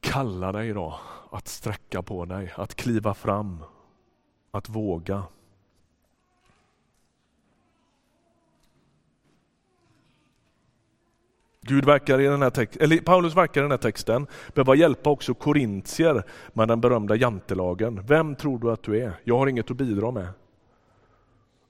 kallar 0.00 0.52
dig 0.52 0.68
idag 0.68 0.98
att 1.30 1.48
sträcka 1.48 2.02
på 2.02 2.24
dig, 2.24 2.52
att 2.56 2.74
kliva 2.74 3.14
fram, 3.14 3.64
att 4.50 4.68
våga. 4.68 5.24
Gud 11.66 11.84
verkar 11.84 12.20
i 12.20 12.24
den 12.24 12.42
här 12.42 12.50
text, 12.50 12.76
eller 12.76 12.98
Paulus 12.98 13.36
verkar 13.36 13.60
i 13.60 13.62
den 13.62 13.70
här 13.70 13.78
texten 13.78 14.26
behöva 14.54 14.74
hjälpa 14.74 15.10
också 15.10 15.34
korintier 15.34 16.22
med 16.52 16.68
den 16.68 16.80
berömda 16.80 17.16
jantelagen. 17.16 18.02
Vem 18.06 18.36
tror 18.36 18.58
du 18.58 18.70
att 18.70 18.82
du 18.82 19.00
är? 19.00 19.12
Jag 19.24 19.38
har 19.38 19.46
inget 19.46 19.70
att 19.70 19.76
bidra 19.76 20.10
med. 20.10 20.28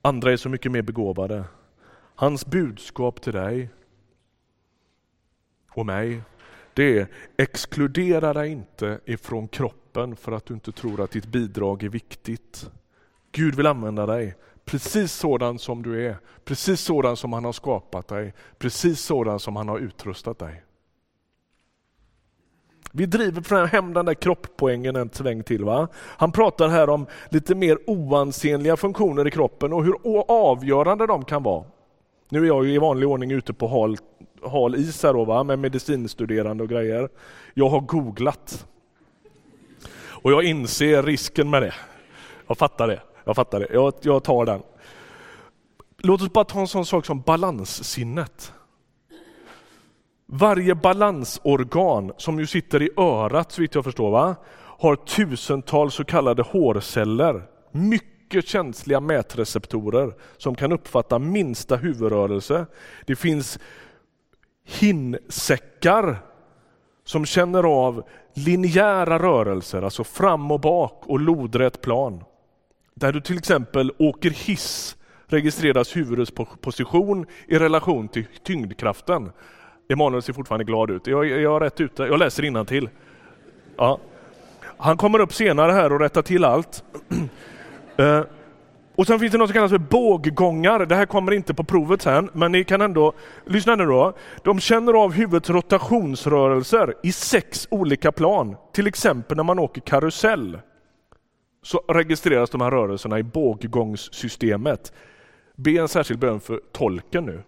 Andra 0.02 0.32
är 0.32 0.36
så 0.36 0.48
mycket 0.48 0.72
mer 0.72 0.82
begåvade. 0.82 1.44
Hans 2.14 2.46
budskap 2.46 3.20
till 3.20 3.32
dig 3.32 3.70
och 5.72 5.86
mig, 5.86 6.22
det 6.74 6.98
är 6.98 7.06
exkludera 7.36 8.32
dig 8.32 8.50
inte 8.50 9.00
ifrån 9.04 9.48
kroppen 9.48 10.16
för 10.16 10.32
att 10.32 10.46
du 10.46 10.54
inte 10.54 10.72
tror 10.72 11.00
att 11.00 11.10
ditt 11.10 11.26
bidrag 11.26 11.82
är 11.82 11.88
viktigt. 11.88 12.70
Gud 13.32 13.54
vill 13.54 13.66
använda 13.66 14.06
dig 14.06 14.34
precis 14.66 15.12
sådan 15.12 15.58
som 15.58 15.82
du 15.82 16.06
är, 16.06 16.16
precis 16.44 16.80
sådan 16.80 17.16
som 17.16 17.32
han 17.32 17.44
har 17.44 17.52
skapat 17.52 18.08
dig, 18.08 18.34
precis 18.58 19.00
sådan 19.00 19.40
som 19.40 19.56
han 19.56 19.68
har 19.68 19.78
utrustat 19.78 20.38
dig. 20.38 20.62
Vi 22.92 23.06
driver 23.06 23.66
hem 23.66 23.92
den 23.92 24.06
där 24.06 24.14
kropppoängen 24.14 24.96
en 24.96 25.10
sväng 25.12 25.42
till. 25.42 25.64
Va? 25.64 25.88
Han 25.94 26.32
pratar 26.32 26.68
här 26.68 26.90
om 26.90 27.06
lite 27.28 27.54
mer 27.54 27.78
oansenliga 27.86 28.76
funktioner 28.76 29.26
i 29.26 29.30
kroppen 29.30 29.72
och 29.72 29.84
hur 29.84 29.94
avgörande 30.28 31.06
de 31.06 31.24
kan 31.24 31.42
vara. 31.42 31.64
Nu 32.28 32.42
är 32.42 32.46
jag 32.46 32.66
ju 32.66 32.72
i 32.74 32.78
vanlig 32.78 33.08
ordning 33.08 33.30
ute 33.30 33.52
på 33.52 33.68
hal, 33.68 33.96
hal 34.42 34.74
is 34.74 35.02
här 35.02 35.12
då, 35.12 35.24
va? 35.24 35.44
med 35.44 35.58
medicinstuderande 35.58 36.62
och 36.62 36.70
grejer. 36.70 37.08
Jag 37.54 37.68
har 37.68 37.80
googlat. 37.80 38.66
Och 39.98 40.32
jag 40.32 40.44
inser 40.44 41.02
risken 41.02 41.50
med 41.50 41.62
det. 41.62 41.74
Jag 42.46 42.58
fattar 42.58 42.88
det. 42.88 43.00
Jag 43.26 43.36
fattar 43.36 43.60
det. 43.60 43.66
Jag, 43.72 43.92
jag 44.00 44.24
tar 44.24 44.46
den. 44.46 44.62
Låt 45.98 46.22
oss 46.22 46.32
bara 46.32 46.44
ta 46.44 46.60
en 46.60 46.68
sån 46.68 46.86
sak 46.86 47.06
som 47.06 47.20
balanssinnet. 47.20 48.52
Varje 50.26 50.74
balansorgan 50.74 52.12
som 52.16 52.38
ju 52.38 52.46
sitter 52.46 52.82
i 52.82 52.90
örat 52.96 53.52
så 53.52 53.60
vitt 53.62 53.74
jag 53.74 53.84
förstår 53.84 54.10
va? 54.10 54.36
har 54.78 54.96
tusentals 54.96 55.94
så 55.94 56.04
kallade 56.04 56.42
hårceller. 56.42 57.42
Mycket 57.70 58.48
känsliga 58.48 59.00
mätreceptorer 59.00 60.14
som 60.36 60.54
kan 60.54 60.72
uppfatta 60.72 61.18
minsta 61.18 61.76
huvudrörelse. 61.76 62.66
Det 63.06 63.16
finns 63.16 63.58
hinsäckar 64.64 66.18
som 67.04 67.26
känner 67.26 67.62
av 67.62 68.02
linjära 68.34 69.18
rörelser, 69.18 69.82
alltså 69.82 70.04
fram 70.04 70.50
och 70.50 70.60
bak 70.60 71.02
och 71.06 71.20
lodrätt 71.20 71.80
plan. 71.80 72.24
Där 73.00 73.12
du 73.12 73.20
till 73.20 73.38
exempel 73.38 73.92
åker 73.98 74.30
hiss 74.30 74.96
registreras 75.26 75.96
huvudets 75.96 76.32
position 76.60 77.26
i 77.46 77.58
relation 77.58 78.08
till 78.08 78.26
tyngdkraften. 78.44 79.30
Emanuel 79.88 80.22
ser 80.22 80.32
fortfarande 80.32 80.64
glad 80.64 80.90
ut. 80.90 81.06
Jag, 81.06 81.26
jag, 81.26 81.62
rätt 81.62 81.80
ute. 81.80 82.02
jag 82.02 82.18
läser 82.18 82.64
till. 82.64 82.88
Ja. 83.76 83.98
Han 84.76 84.96
kommer 84.96 85.18
upp 85.18 85.32
senare 85.32 85.72
här 85.72 85.92
och 85.92 86.00
rättar 86.00 86.22
till 86.22 86.44
allt. 86.44 86.84
Eh, 87.98 88.22
och 88.94 89.06
sen 89.06 89.20
finns 89.20 89.32
det 89.32 89.38
något 89.38 89.48
som 89.48 89.54
kallas 89.54 89.70
för 89.70 89.78
båggångar. 89.78 90.86
Det 90.86 90.94
här 90.94 91.06
kommer 91.06 91.32
inte 91.32 91.54
på 91.54 91.64
provet 91.64 92.02
sen, 92.02 92.30
men 92.32 92.52
ni 92.52 92.64
kan 92.64 92.80
ändå, 92.80 93.12
lyssna 93.46 93.74
nu 93.76 93.84
då. 93.86 94.12
De 94.42 94.60
känner 94.60 94.92
av 94.92 95.12
huvudets 95.12 95.50
rotationsrörelser 95.50 96.94
i 97.02 97.12
sex 97.12 97.68
olika 97.70 98.12
plan. 98.12 98.56
Till 98.72 98.86
exempel 98.86 99.36
när 99.36 99.44
man 99.44 99.58
åker 99.58 99.80
karusell 99.80 100.58
så 101.66 101.82
registreras 101.88 102.50
de 102.50 102.60
här 102.60 102.70
rörelserna 102.70 103.18
i 103.18 103.22
båggångssystemet. 103.22 104.92
Be 105.56 105.70
en 105.70 105.88
särskild 105.88 106.20
bön 106.20 106.40
för 106.40 106.60
tolken 106.72 107.24
nu. 107.24 107.42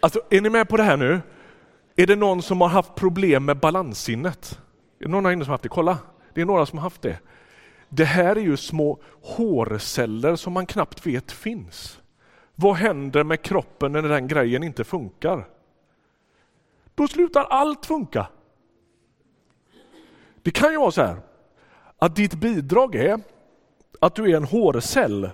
Alltså, 0.00 0.20
är 0.30 0.40
ni 0.40 0.50
med 0.50 0.68
på 0.68 0.76
det 0.76 0.82
här 0.82 0.96
nu? 0.96 1.20
Är 1.96 2.06
det 2.06 2.16
någon 2.16 2.42
som 2.42 2.60
har 2.60 2.68
haft 2.68 2.94
problem 2.94 3.44
med 3.44 3.56
balanssinnet? 3.56 4.60
Är 4.98 5.04
det 5.04 5.10
någon 5.10 5.24
här 5.24 5.32
inne 5.32 5.44
som 5.44 5.50
har 5.50 5.54
haft 5.54 5.62
det? 5.62 5.68
Kolla! 5.68 5.98
Det 6.34 6.40
är 6.40 6.44
några 6.44 6.66
som 6.66 6.78
har 6.78 6.82
haft 6.82 7.02
det. 7.02 7.18
Det 7.88 8.04
här 8.04 8.36
är 8.36 8.40
ju 8.40 8.56
små 8.56 8.98
hårceller 9.22 10.36
som 10.36 10.52
man 10.52 10.66
knappt 10.66 11.06
vet 11.06 11.32
finns. 11.32 12.00
Vad 12.54 12.74
händer 12.74 13.24
med 13.24 13.42
kroppen 13.42 13.92
när 13.92 14.02
den 14.02 14.28
grejen 14.28 14.62
inte 14.62 14.84
funkar? 14.84 15.48
Då 16.94 17.08
slutar 17.08 17.44
allt 17.44 17.86
funka. 17.86 18.26
Det 20.42 20.50
kan 20.50 20.72
ju 20.72 20.78
vara 20.78 20.90
så 20.90 21.02
här 21.02 21.16
att 21.98 22.16
ditt 22.16 22.34
bidrag 22.34 22.94
är 22.94 23.20
att 24.00 24.14
du 24.14 24.30
är 24.30 24.36
en 24.36 24.44
hårcell 24.44 25.30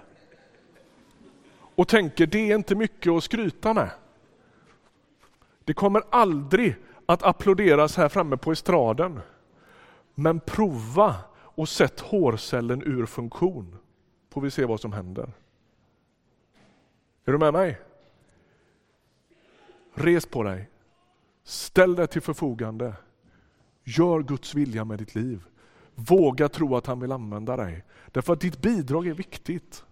och 1.76 1.88
tänker 1.88 2.26
det 2.26 2.50
är 2.50 2.54
inte 2.54 2.74
mycket 2.74 3.12
att 3.12 3.24
skryta 3.24 3.74
med. 3.74 3.90
Det 5.64 5.74
kommer 5.74 6.02
aldrig 6.10 6.76
att 7.06 7.22
applåderas 7.22 7.96
här 7.96 8.08
framme 8.08 8.36
på 8.36 8.52
estraden. 8.52 9.20
Men 10.14 10.40
prova 10.40 11.16
och 11.34 11.68
sätt 11.68 12.00
hårcellen 12.00 12.82
ur 12.82 13.06
funktion. 13.06 13.78
Får 14.30 14.40
vi 14.40 14.50
se 14.50 14.64
vad 14.64 14.80
som 14.80 14.92
händer. 14.92 15.32
Är 17.24 17.32
du 17.32 17.38
med 17.38 17.52
mig? 17.52 17.78
Res 19.94 20.26
på 20.26 20.42
dig. 20.42 20.68
Ställ 21.44 21.94
dig 21.94 22.06
till 22.06 22.22
förfogande. 22.22 22.94
Gör 23.88 24.22
Guds 24.22 24.54
vilja 24.54 24.84
med 24.84 24.98
ditt 24.98 25.14
liv. 25.14 25.44
Våga 25.94 26.48
tro 26.48 26.76
att 26.76 26.86
han 26.86 27.00
vill 27.00 27.12
använda 27.12 27.56
dig. 27.56 27.84
Därför 28.12 28.32
att 28.32 28.40
ditt 28.40 28.62
bidrag 28.62 29.06
är 29.06 29.14
viktigt. 29.14 29.84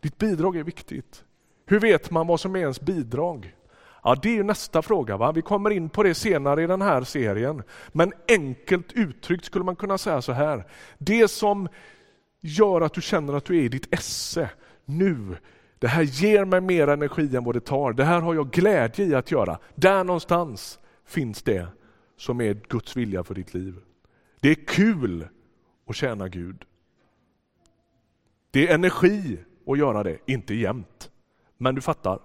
Ditt 0.00 0.18
bidrag 0.18 0.56
är 0.56 0.64
viktigt. 0.64 1.24
Hur 1.66 1.80
vet 1.80 2.10
man 2.10 2.26
vad 2.26 2.40
som 2.40 2.56
är 2.56 2.60
ens 2.60 2.80
bidrag? 2.80 3.54
Ja, 4.02 4.16
det 4.22 4.38
är 4.38 4.44
nästa 4.44 4.82
fråga. 4.82 5.16
Va? 5.16 5.32
Vi 5.32 5.42
kommer 5.42 5.70
in 5.70 5.88
på 5.88 6.02
det 6.02 6.14
senare 6.14 6.62
i 6.62 6.66
den 6.66 6.82
här 6.82 7.04
serien. 7.04 7.62
Men 7.88 8.12
enkelt 8.28 8.92
uttryckt 8.92 9.44
skulle 9.44 9.64
man 9.64 9.76
kunna 9.76 9.98
säga 9.98 10.22
så 10.22 10.32
här. 10.32 10.64
Det 10.98 11.28
som 11.28 11.68
gör 12.40 12.80
att 12.80 12.94
du 12.94 13.00
känner 13.00 13.34
att 13.34 13.44
du 13.44 13.58
är 13.58 13.62
i 13.62 13.68
ditt 13.68 13.94
esse 13.94 14.50
nu, 14.84 15.36
det 15.78 15.88
här 15.88 16.02
ger 16.02 16.44
mig 16.44 16.60
mer 16.60 16.88
energi 16.88 17.36
än 17.36 17.44
vad 17.44 17.54
det 17.54 17.60
tar. 17.60 17.92
Det 17.92 18.04
här 18.04 18.20
har 18.20 18.34
jag 18.34 18.50
glädje 18.50 19.04
i 19.04 19.14
att 19.14 19.30
göra. 19.30 19.58
Där 19.74 20.04
någonstans 20.04 20.78
finns 21.06 21.42
det 21.42 21.66
som 22.22 22.40
är 22.40 22.54
Guds 22.68 22.96
vilja 22.96 23.24
för 23.24 23.34
ditt 23.34 23.54
liv. 23.54 23.74
Det 24.40 24.48
är 24.48 24.54
kul 24.54 25.28
att 25.86 25.96
tjäna 25.96 26.28
Gud. 26.28 26.64
Det 28.50 28.68
är 28.68 28.74
energi 28.74 29.38
att 29.66 29.78
göra 29.78 30.02
det, 30.02 30.18
inte 30.26 30.54
jämt. 30.54 31.10
Men 31.58 31.74
du 31.74 31.80
fattar. 31.80 32.18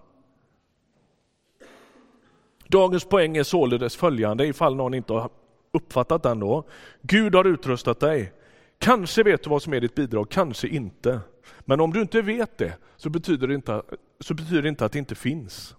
Dagens 2.68 3.06
poäng 3.06 3.38
är 3.38 3.44
således 3.44 3.96
följande 3.96 4.48
ifall 4.48 4.76
någon 4.76 4.94
inte 4.94 5.14
har 5.14 5.30
uppfattat 5.72 6.24
den 6.24 6.40
då. 6.40 6.64
Gud 7.02 7.36
har 7.36 7.46
utrustat 7.46 8.00
dig. 8.00 8.34
Kanske 8.78 9.24
vet 9.24 9.44
du 9.44 9.50
vad 9.50 9.64
som 9.64 9.74
är 9.74 9.82
ditt 9.82 9.96
bidrag, 9.96 10.30
kanske 10.30 10.68
inte. 10.68 11.20
Men 11.60 11.80
om 11.80 11.94
du 11.94 12.02
inte 12.02 12.22
vet 12.22 12.58
det 12.58 12.78
så 12.98 13.10
betyder 13.10 13.48
det 13.48 13.56
inte, 13.56 13.82
så 14.20 14.34
betyder 14.34 14.62
det 14.62 14.70
inte 14.70 14.86
att 14.86 14.92
det 14.92 15.00
inte 15.00 15.16
finns. 15.16 15.76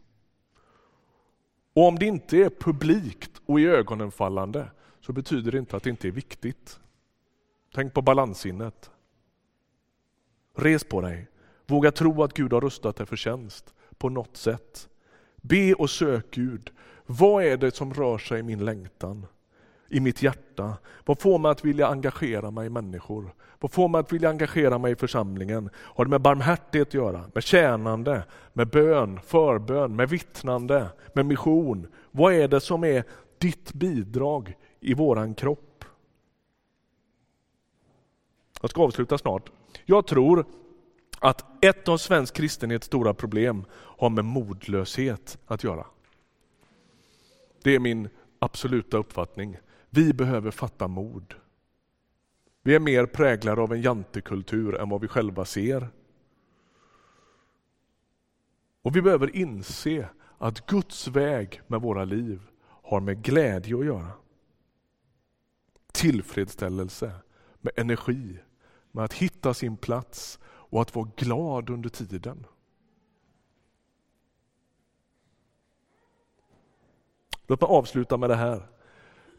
Och 1.79 1.89
om 1.89 1.99
det 1.99 2.07
inte 2.07 2.37
är 2.37 2.51
publikt 2.51 3.31
och 3.47 3.61
i 3.61 3.67
ögonen 3.67 4.11
fallande 4.11 4.71
så 5.01 5.13
betyder 5.13 5.53
det 5.53 5.59
inte 5.59 5.77
att 5.77 5.83
det 5.83 5.91
inte 5.91 6.09
är 6.09 6.13
viktigt. 6.13 6.81
Tänk 7.75 7.95
på 7.95 8.03
balanssinnet. 8.03 8.91
Res 10.57 10.85
på 10.85 11.01
dig. 11.01 11.29
Våga 11.67 11.93
tro 11.93 12.23
att 12.23 12.33
Gud 12.33 12.53
har 12.53 12.61
rustat 12.61 12.97
dig 12.97 13.07
för 13.07 13.17
tjänst 13.17 13.75
på 13.99 14.09
något 14.09 14.37
sätt. 14.37 14.89
Be 15.37 15.75
och 15.75 15.91
sök 15.91 16.31
Gud. 16.31 16.71
Vad 17.07 17.45
är 17.45 17.57
det 17.57 17.75
som 17.75 17.95
rör 17.95 18.19
sig 18.19 18.41
i 18.41 18.43
min 18.43 18.65
längtan? 18.65 19.27
I 19.89 20.01
mitt 20.01 20.23
hjärta? 20.23 20.77
Vad 21.05 21.21
får 21.21 21.39
mig 21.39 21.51
att 21.51 21.65
vilja 21.65 21.87
engagera 21.87 22.51
mig 22.51 22.67
i 22.67 22.71
människor? 22.71 23.35
Vad 23.59 23.73
får 23.73 23.89
mig 23.89 23.99
att 23.99 24.13
vilja 24.13 24.31
engagera 24.31 24.79
mig 24.79 24.93
i 24.93 24.97
församlingen? 24.97 25.71
Har 25.75 26.05
det 26.05 26.11
med 26.11 26.21
barmhärtighet 26.21 26.89
att 26.89 26.95
göra? 26.95 27.25
Med 27.35 27.43
tjänande? 27.43 28.23
Med 28.53 28.69
bön? 28.69 29.21
Förbön? 29.21 29.97
Med 29.97 30.09
vittnande? 30.09 30.87
Med 31.13 31.27
mission? 31.27 31.87
Vad 32.11 32.33
är 32.33 32.49
det 32.49 32.61
som 32.61 32.85
är 32.85 33.05
ditt 33.39 33.73
bidrag 33.73 34.57
i 34.81 34.95
våran 34.95 35.35
kropp? 35.35 35.85
Jag 38.61 38.71
ska 38.71 38.83
avsluta 38.83 39.19
snart. 39.19 39.51
Jag 39.85 40.07
tror 40.07 40.45
att 41.19 41.65
ett 41.65 41.89
av 41.89 41.97
svensk 41.97 42.35
kristenhets 42.35 42.87
stora 42.87 43.15
problem 43.15 43.65
har 43.73 44.11
med 44.11 44.25
modlöshet 44.25 45.39
att 45.47 45.65
göra. 45.65 45.87
Det 47.63 47.75
är 47.75 47.79
min 47.79 48.09
absoluta 48.39 48.97
uppfattning. 48.97 49.57
Vi 49.91 50.13
behöver 50.13 50.51
fatta 50.51 50.89
mod. 50.89 51.35
Vi 52.63 52.75
är 52.75 52.81
mer 52.81 53.07
präglade 53.07 53.63
av 53.63 53.73
en 53.73 53.83
jantekultur 53.83 54.75
än 54.75 54.89
vad 54.89 55.01
vi 55.01 55.09
själva 55.09 55.45
ser. 55.45 55.89
Och 58.83 58.97
vi 58.97 59.03
behöver 59.03 59.37
inse 59.37 60.09
att 60.39 60.67
Guds 60.67 61.09
väg 61.09 61.63
med 61.67 61.81
våra 61.81 62.05
liv 62.05 62.41
har 62.83 63.01
med 63.01 63.23
glädje 63.23 63.79
att 63.79 63.85
göra. 63.85 64.13
Tillfredsställelse, 65.93 67.13
med 67.61 67.73
energi, 67.77 68.39
med 68.93 69.05
att 69.05 69.13
hitta 69.13 69.55
sin 69.55 69.77
plats 69.77 70.39
och 70.45 70.83
att 70.83 70.95
vara 70.95 71.11
glad 71.17 71.71
under 71.71 71.89
tiden. 71.89 72.47
Låt 77.47 77.61
mig 77.61 77.69
avsluta 77.69 78.17
med 78.17 78.31
det 78.31 78.37
här. 78.37 78.78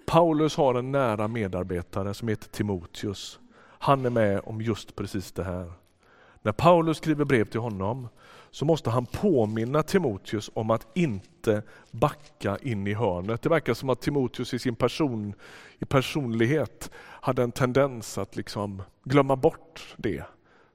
Paulus 0.09 0.55
har 0.55 0.75
en 0.75 0.91
nära 0.91 1.27
medarbetare 1.27 2.13
som 2.13 2.27
heter 2.27 2.49
Timoteus. 2.49 3.39
Han 3.79 4.05
är 4.05 4.09
med 4.09 4.41
om 4.43 4.61
just 4.61 4.95
precis 4.95 5.31
det 5.31 5.43
här. 5.43 5.71
När 6.41 6.51
Paulus 6.51 6.97
skriver 6.97 7.25
brev 7.25 7.45
till 7.45 7.59
honom 7.59 8.07
så 8.51 8.65
måste 8.65 8.89
han 8.89 9.05
påminna 9.05 9.83
Timoteus 9.83 10.51
om 10.53 10.71
att 10.71 10.87
inte 10.97 11.63
backa 11.91 12.57
in 12.57 12.87
i 12.87 12.93
hörnet. 12.93 13.41
Det 13.41 13.49
verkar 13.49 13.73
som 13.73 13.89
att 13.89 14.01
Timoteus 14.01 14.53
i 14.53 14.59
sin 14.59 14.75
person, 14.75 15.33
i 15.79 15.85
personlighet 15.85 16.91
hade 16.97 17.43
en 17.43 17.51
tendens 17.51 18.17
att 18.17 18.35
liksom 18.35 18.81
glömma 19.03 19.35
bort 19.35 19.95
det. 19.97 20.23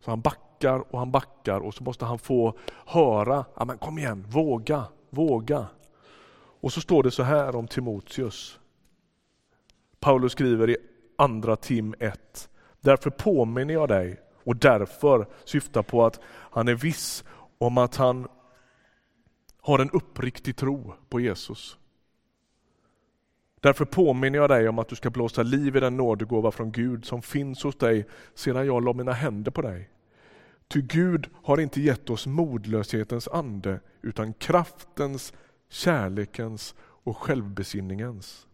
Så 0.05 0.11
han 0.11 0.21
backar 0.21 0.95
och 0.95 0.99
han 0.99 1.11
backar 1.11 1.61
och 1.61 1.75
så 1.75 1.85
måste 1.85 2.05
han 2.05 2.19
få 2.19 2.59
höra, 2.87 3.45
ja, 3.57 3.65
men 3.65 3.79
kom 3.79 3.99
igen, 3.99 4.27
våga, 4.29 4.85
våga. 5.11 5.67
Och 6.61 6.73
så 6.73 6.81
står 6.81 7.03
det 7.03 7.11
så 7.11 7.23
här 7.23 7.57
om 7.57 7.69
Timoteus. 7.69 8.59
Paulus 10.05 10.33
skriver 10.33 10.71
i 10.71 10.77
andra 11.17 11.57
Tim 11.57 11.95
1. 11.99 12.49
Därför 12.81 13.11
påminner 13.11 13.75
jag 13.75 13.89
dig 13.89 14.21
och 14.45 14.57
därför 14.57 15.27
syftar 15.45 15.83
på 15.83 16.05
att 16.05 16.21
han 16.27 16.69
är 16.69 16.75
viss 16.75 17.25
om 17.59 17.79
att 17.79 17.97
han 17.97 18.29
har 19.61 19.79
en 19.79 19.91
uppriktig 19.91 20.57
tro 20.57 20.95
på 21.09 21.21
Jesus. 21.21 21.79
Därför 23.61 23.85
påminner 23.85 24.39
jag 24.39 24.51
dig 24.51 24.69
om 24.69 24.79
att 24.79 24.89
du 24.89 24.97
ska 24.97 25.11
blåsa 25.11 25.43
liv 25.43 25.77
i 25.77 25.81
den 25.81 25.97
nådegåva 25.97 26.51
från 26.51 26.73
Gud 26.73 27.05
som 27.05 27.23
finns 27.23 27.63
hos 27.63 27.77
dig 27.77 28.07
sedan 28.35 28.67
jag 28.67 28.85
la 28.85 28.93
mina 28.93 29.13
händer 29.13 29.51
på 29.51 29.63
dig. 29.63 29.91
Ty 30.69 30.83
Gud 30.83 31.31
har 31.43 31.61
inte 31.61 31.81
gett 31.81 32.11
oss 32.11 32.27
modlöshetens 32.27 33.29
ande 33.29 33.81
utan 34.03 34.35
kraftens, 34.35 35.33
kärlekens 35.69 36.75
och 36.81 37.17
självbesinningens. 37.17 38.47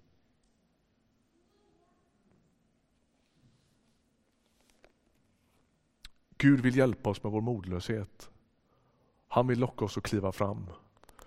Gud 6.41 6.61
vill 6.61 6.77
hjälpa 6.77 7.11
oss 7.11 7.23
med 7.23 7.33
vår 7.33 7.41
modlöshet. 7.41 8.31
Han 9.29 9.47
vill 9.47 9.59
locka 9.59 9.85
oss 9.85 9.99
att 9.99 10.05
kliva 10.05 10.33
fram. 10.33 10.67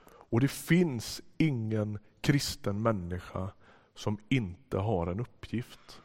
Och 0.05 0.39
det 0.39 0.47
finns 0.47 1.21
ingen 1.37 1.99
kristen 2.21 2.81
människa 2.81 3.51
som 3.95 4.17
inte 4.29 4.77
har 4.77 5.07
en 5.07 5.19
uppgift. 5.19 6.01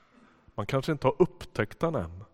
Man 0.54 0.66
kanske 0.66 0.92
inte 0.92 1.06
har 1.06 1.14
upptäckt 1.18 1.80
den 1.80 1.94
än, 1.94 2.24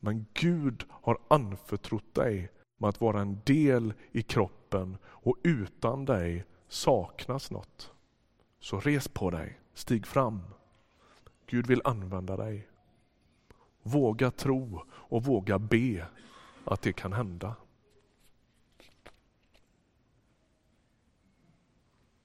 men 0.00 0.26
Gud 0.34 0.84
har 0.90 1.18
anförtrott 1.28 2.14
dig 2.14 2.50
med 2.78 2.88
att 2.88 3.00
vara 3.00 3.20
en 3.20 3.40
del 3.44 3.94
i 4.12 4.22
kroppen 4.22 4.96
och 5.04 5.36
utan 5.42 6.04
dig 6.04 6.44
saknas 6.68 7.50
något. 7.50 7.92
Så 8.60 8.80
res 8.80 9.08
på 9.08 9.30
dig, 9.30 9.60
stig 9.74 10.06
fram. 10.06 10.40
Gud 11.46 11.66
vill 11.66 11.82
använda 11.84 12.36
dig. 12.36 12.68
Våga 13.82 14.30
tro 14.30 14.82
och 14.90 15.24
våga 15.24 15.58
be 15.58 16.06
att 16.64 16.82
det 16.82 16.92
kan 16.92 17.12
hända. 17.12 17.56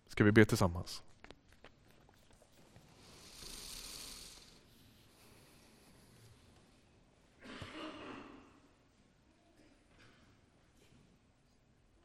Ska 0.08 0.24
vi 0.24 0.32
be 0.32 0.46
tillsammans? 0.46 1.04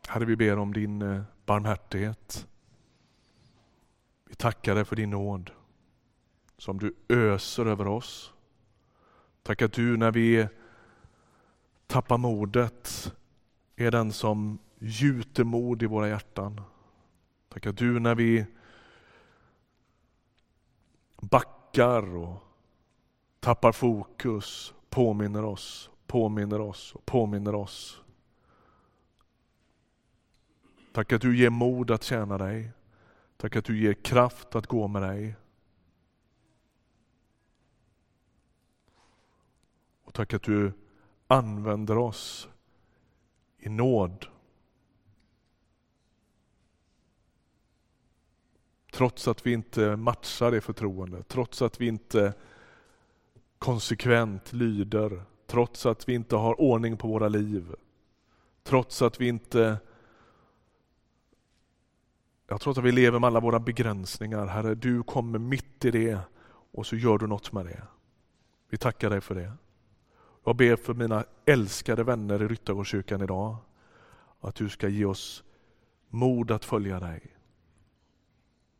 Herre, 0.08 0.24
vi 0.24 0.36
ber 0.36 0.58
om 0.58 0.72
din 0.72 1.02
eh, 1.02 1.22
barmhärtighet. 1.46 2.48
Vi 4.24 4.34
tackar 4.34 4.74
dig 4.74 4.84
för 4.84 4.96
din 4.96 5.10
nåd 5.10 5.50
som 6.58 6.78
du 6.78 6.94
öser 7.08 7.66
över 7.66 7.86
oss. 7.86 8.31
Tack 9.42 9.62
att 9.62 9.72
du 9.72 9.96
när 9.96 10.12
vi 10.12 10.48
tappar 11.86 12.18
modet 12.18 13.12
är 13.76 13.90
den 13.90 14.12
som 14.12 14.58
gjuter 14.78 15.44
mod 15.44 15.82
i 15.82 15.86
våra 15.86 16.08
hjärtan. 16.08 16.60
Tack 17.48 17.66
att 17.66 17.76
du 17.76 18.00
när 18.00 18.14
vi 18.14 18.46
backar 21.20 22.16
och 22.16 22.36
tappar 23.40 23.72
fokus 23.72 24.74
påminner 24.90 25.44
oss, 25.44 25.90
påminner 26.06 26.60
oss 26.60 26.94
och 26.94 27.06
påminner 27.06 27.54
oss 27.54 28.02
Tack 30.92 31.12
att 31.12 31.22
du 31.22 31.38
ger 31.38 31.50
mod 31.50 31.90
att 31.90 32.04
tjäna 32.04 32.38
dig. 32.38 32.70
Tack 33.36 33.56
att 33.56 33.64
du 33.64 33.78
ger 33.78 33.92
kraft 33.92 34.54
att 34.54 34.66
gå 34.66 34.88
med 34.88 35.02
dig. 35.02 35.34
Och 40.12 40.16
tack 40.16 40.34
att 40.34 40.42
du 40.42 40.72
använder 41.26 41.98
oss 41.98 42.48
i 43.58 43.68
nåd. 43.68 44.26
Trots 48.92 49.28
att 49.28 49.46
vi 49.46 49.52
inte 49.52 49.96
matchar 49.96 50.50
det 50.50 50.60
förtroendet, 50.60 51.28
trots 51.28 51.62
att 51.62 51.80
vi 51.80 51.86
inte 51.86 52.34
konsekvent 53.58 54.52
lyder, 54.52 55.22
trots 55.46 55.86
att 55.86 56.08
vi 56.08 56.14
inte 56.14 56.36
har 56.36 56.60
ordning 56.60 56.96
på 56.96 57.08
våra 57.08 57.28
liv, 57.28 57.74
trots 58.62 59.02
att 59.02 59.20
vi 59.20 59.28
inte 59.28 59.78
jag 62.46 62.60
tror 62.60 62.78
att 62.78 62.84
vi 62.84 62.92
lever 62.92 63.18
med 63.18 63.26
alla 63.26 63.40
våra 63.40 63.60
begränsningar. 63.60 64.46
Herre, 64.46 64.74
du 64.74 65.02
kommer 65.02 65.38
mitt 65.38 65.84
i 65.84 65.90
det 65.90 66.18
och 66.72 66.86
så 66.86 66.96
gör 66.96 67.18
du 67.18 67.26
något 67.26 67.52
med 67.52 67.66
det. 67.66 67.82
Vi 68.68 68.78
tackar 68.78 69.10
dig 69.10 69.20
för 69.20 69.34
det. 69.34 69.52
Jag 70.44 70.56
ber 70.56 70.76
för 70.76 70.94
mina 70.94 71.24
älskade 71.46 72.04
vänner 72.04 72.42
i 72.42 72.48
Ryttargårdskyrkan 72.48 73.22
idag 73.22 73.56
att 74.40 74.54
du 74.54 74.68
ska 74.68 74.88
ge 74.88 75.04
oss 75.04 75.44
mod 76.08 76.50
att 76.50 76.64
följa 76.64 77.00
dig. 77.00 77.22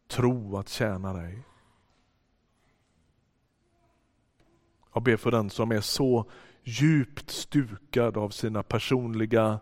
Tro 0.08 0.56
att 0.56 0.68
tjäna 0.68 1.12
dig. 1.12 1.42
Jag 4.94 5.02
ber 5.02 5.16
för 5.16 5.30
den 5.30 5.50
som 5.50 5.72
är 5.72 5.80
så 5.80 6.30
djupt 6.62 7.30
stukad 7.30 8.16
av 8.16 8.30
sina 8.30 8.62
personliga 8.62 9.60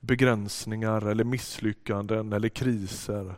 begränsningar 0.00 1.06
eller 1.06 1.24
misslyckanden 1.24 2.32
eller 2.32 2.48
kriser. 2.48 3.34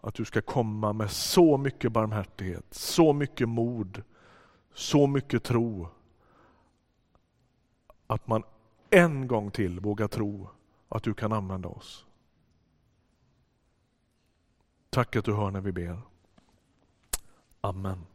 Att 0.00 0.14
du 0.14 0.24
ska 0.24 0.40
komma 0.40 0.92
med 0.92 1.10
så 1.10 1.56
mycket 1.56 1.92
barmhärtighet, 1.92 2.66
så 2.70 3.12
mycket 3.12 3.48
mod, 3.48 4.02
så 4.74 5.06
mycket 5.06 5.42
tro. 5.42 5.88
Att 8.06 8.26
man 8.26 8.42
en 8.90 9.28
gång 9.28 9.50
till 9.50 9.80
vågar 9.80 10.08
tro 10.08 10.48
att 10.88 11.02
du 11.02 11.14
kan 11.14 11.32
använda 11.32 11.68
oss. 11.68 12.06
Tack 14.90 15.16
att 15.16 15.24
du 15.24 15.34
hör 15.34 15.50
när 15.50 15.60
vi 15.60 15.72
ber. 15.72 16.00
Amen. 17.60 18.06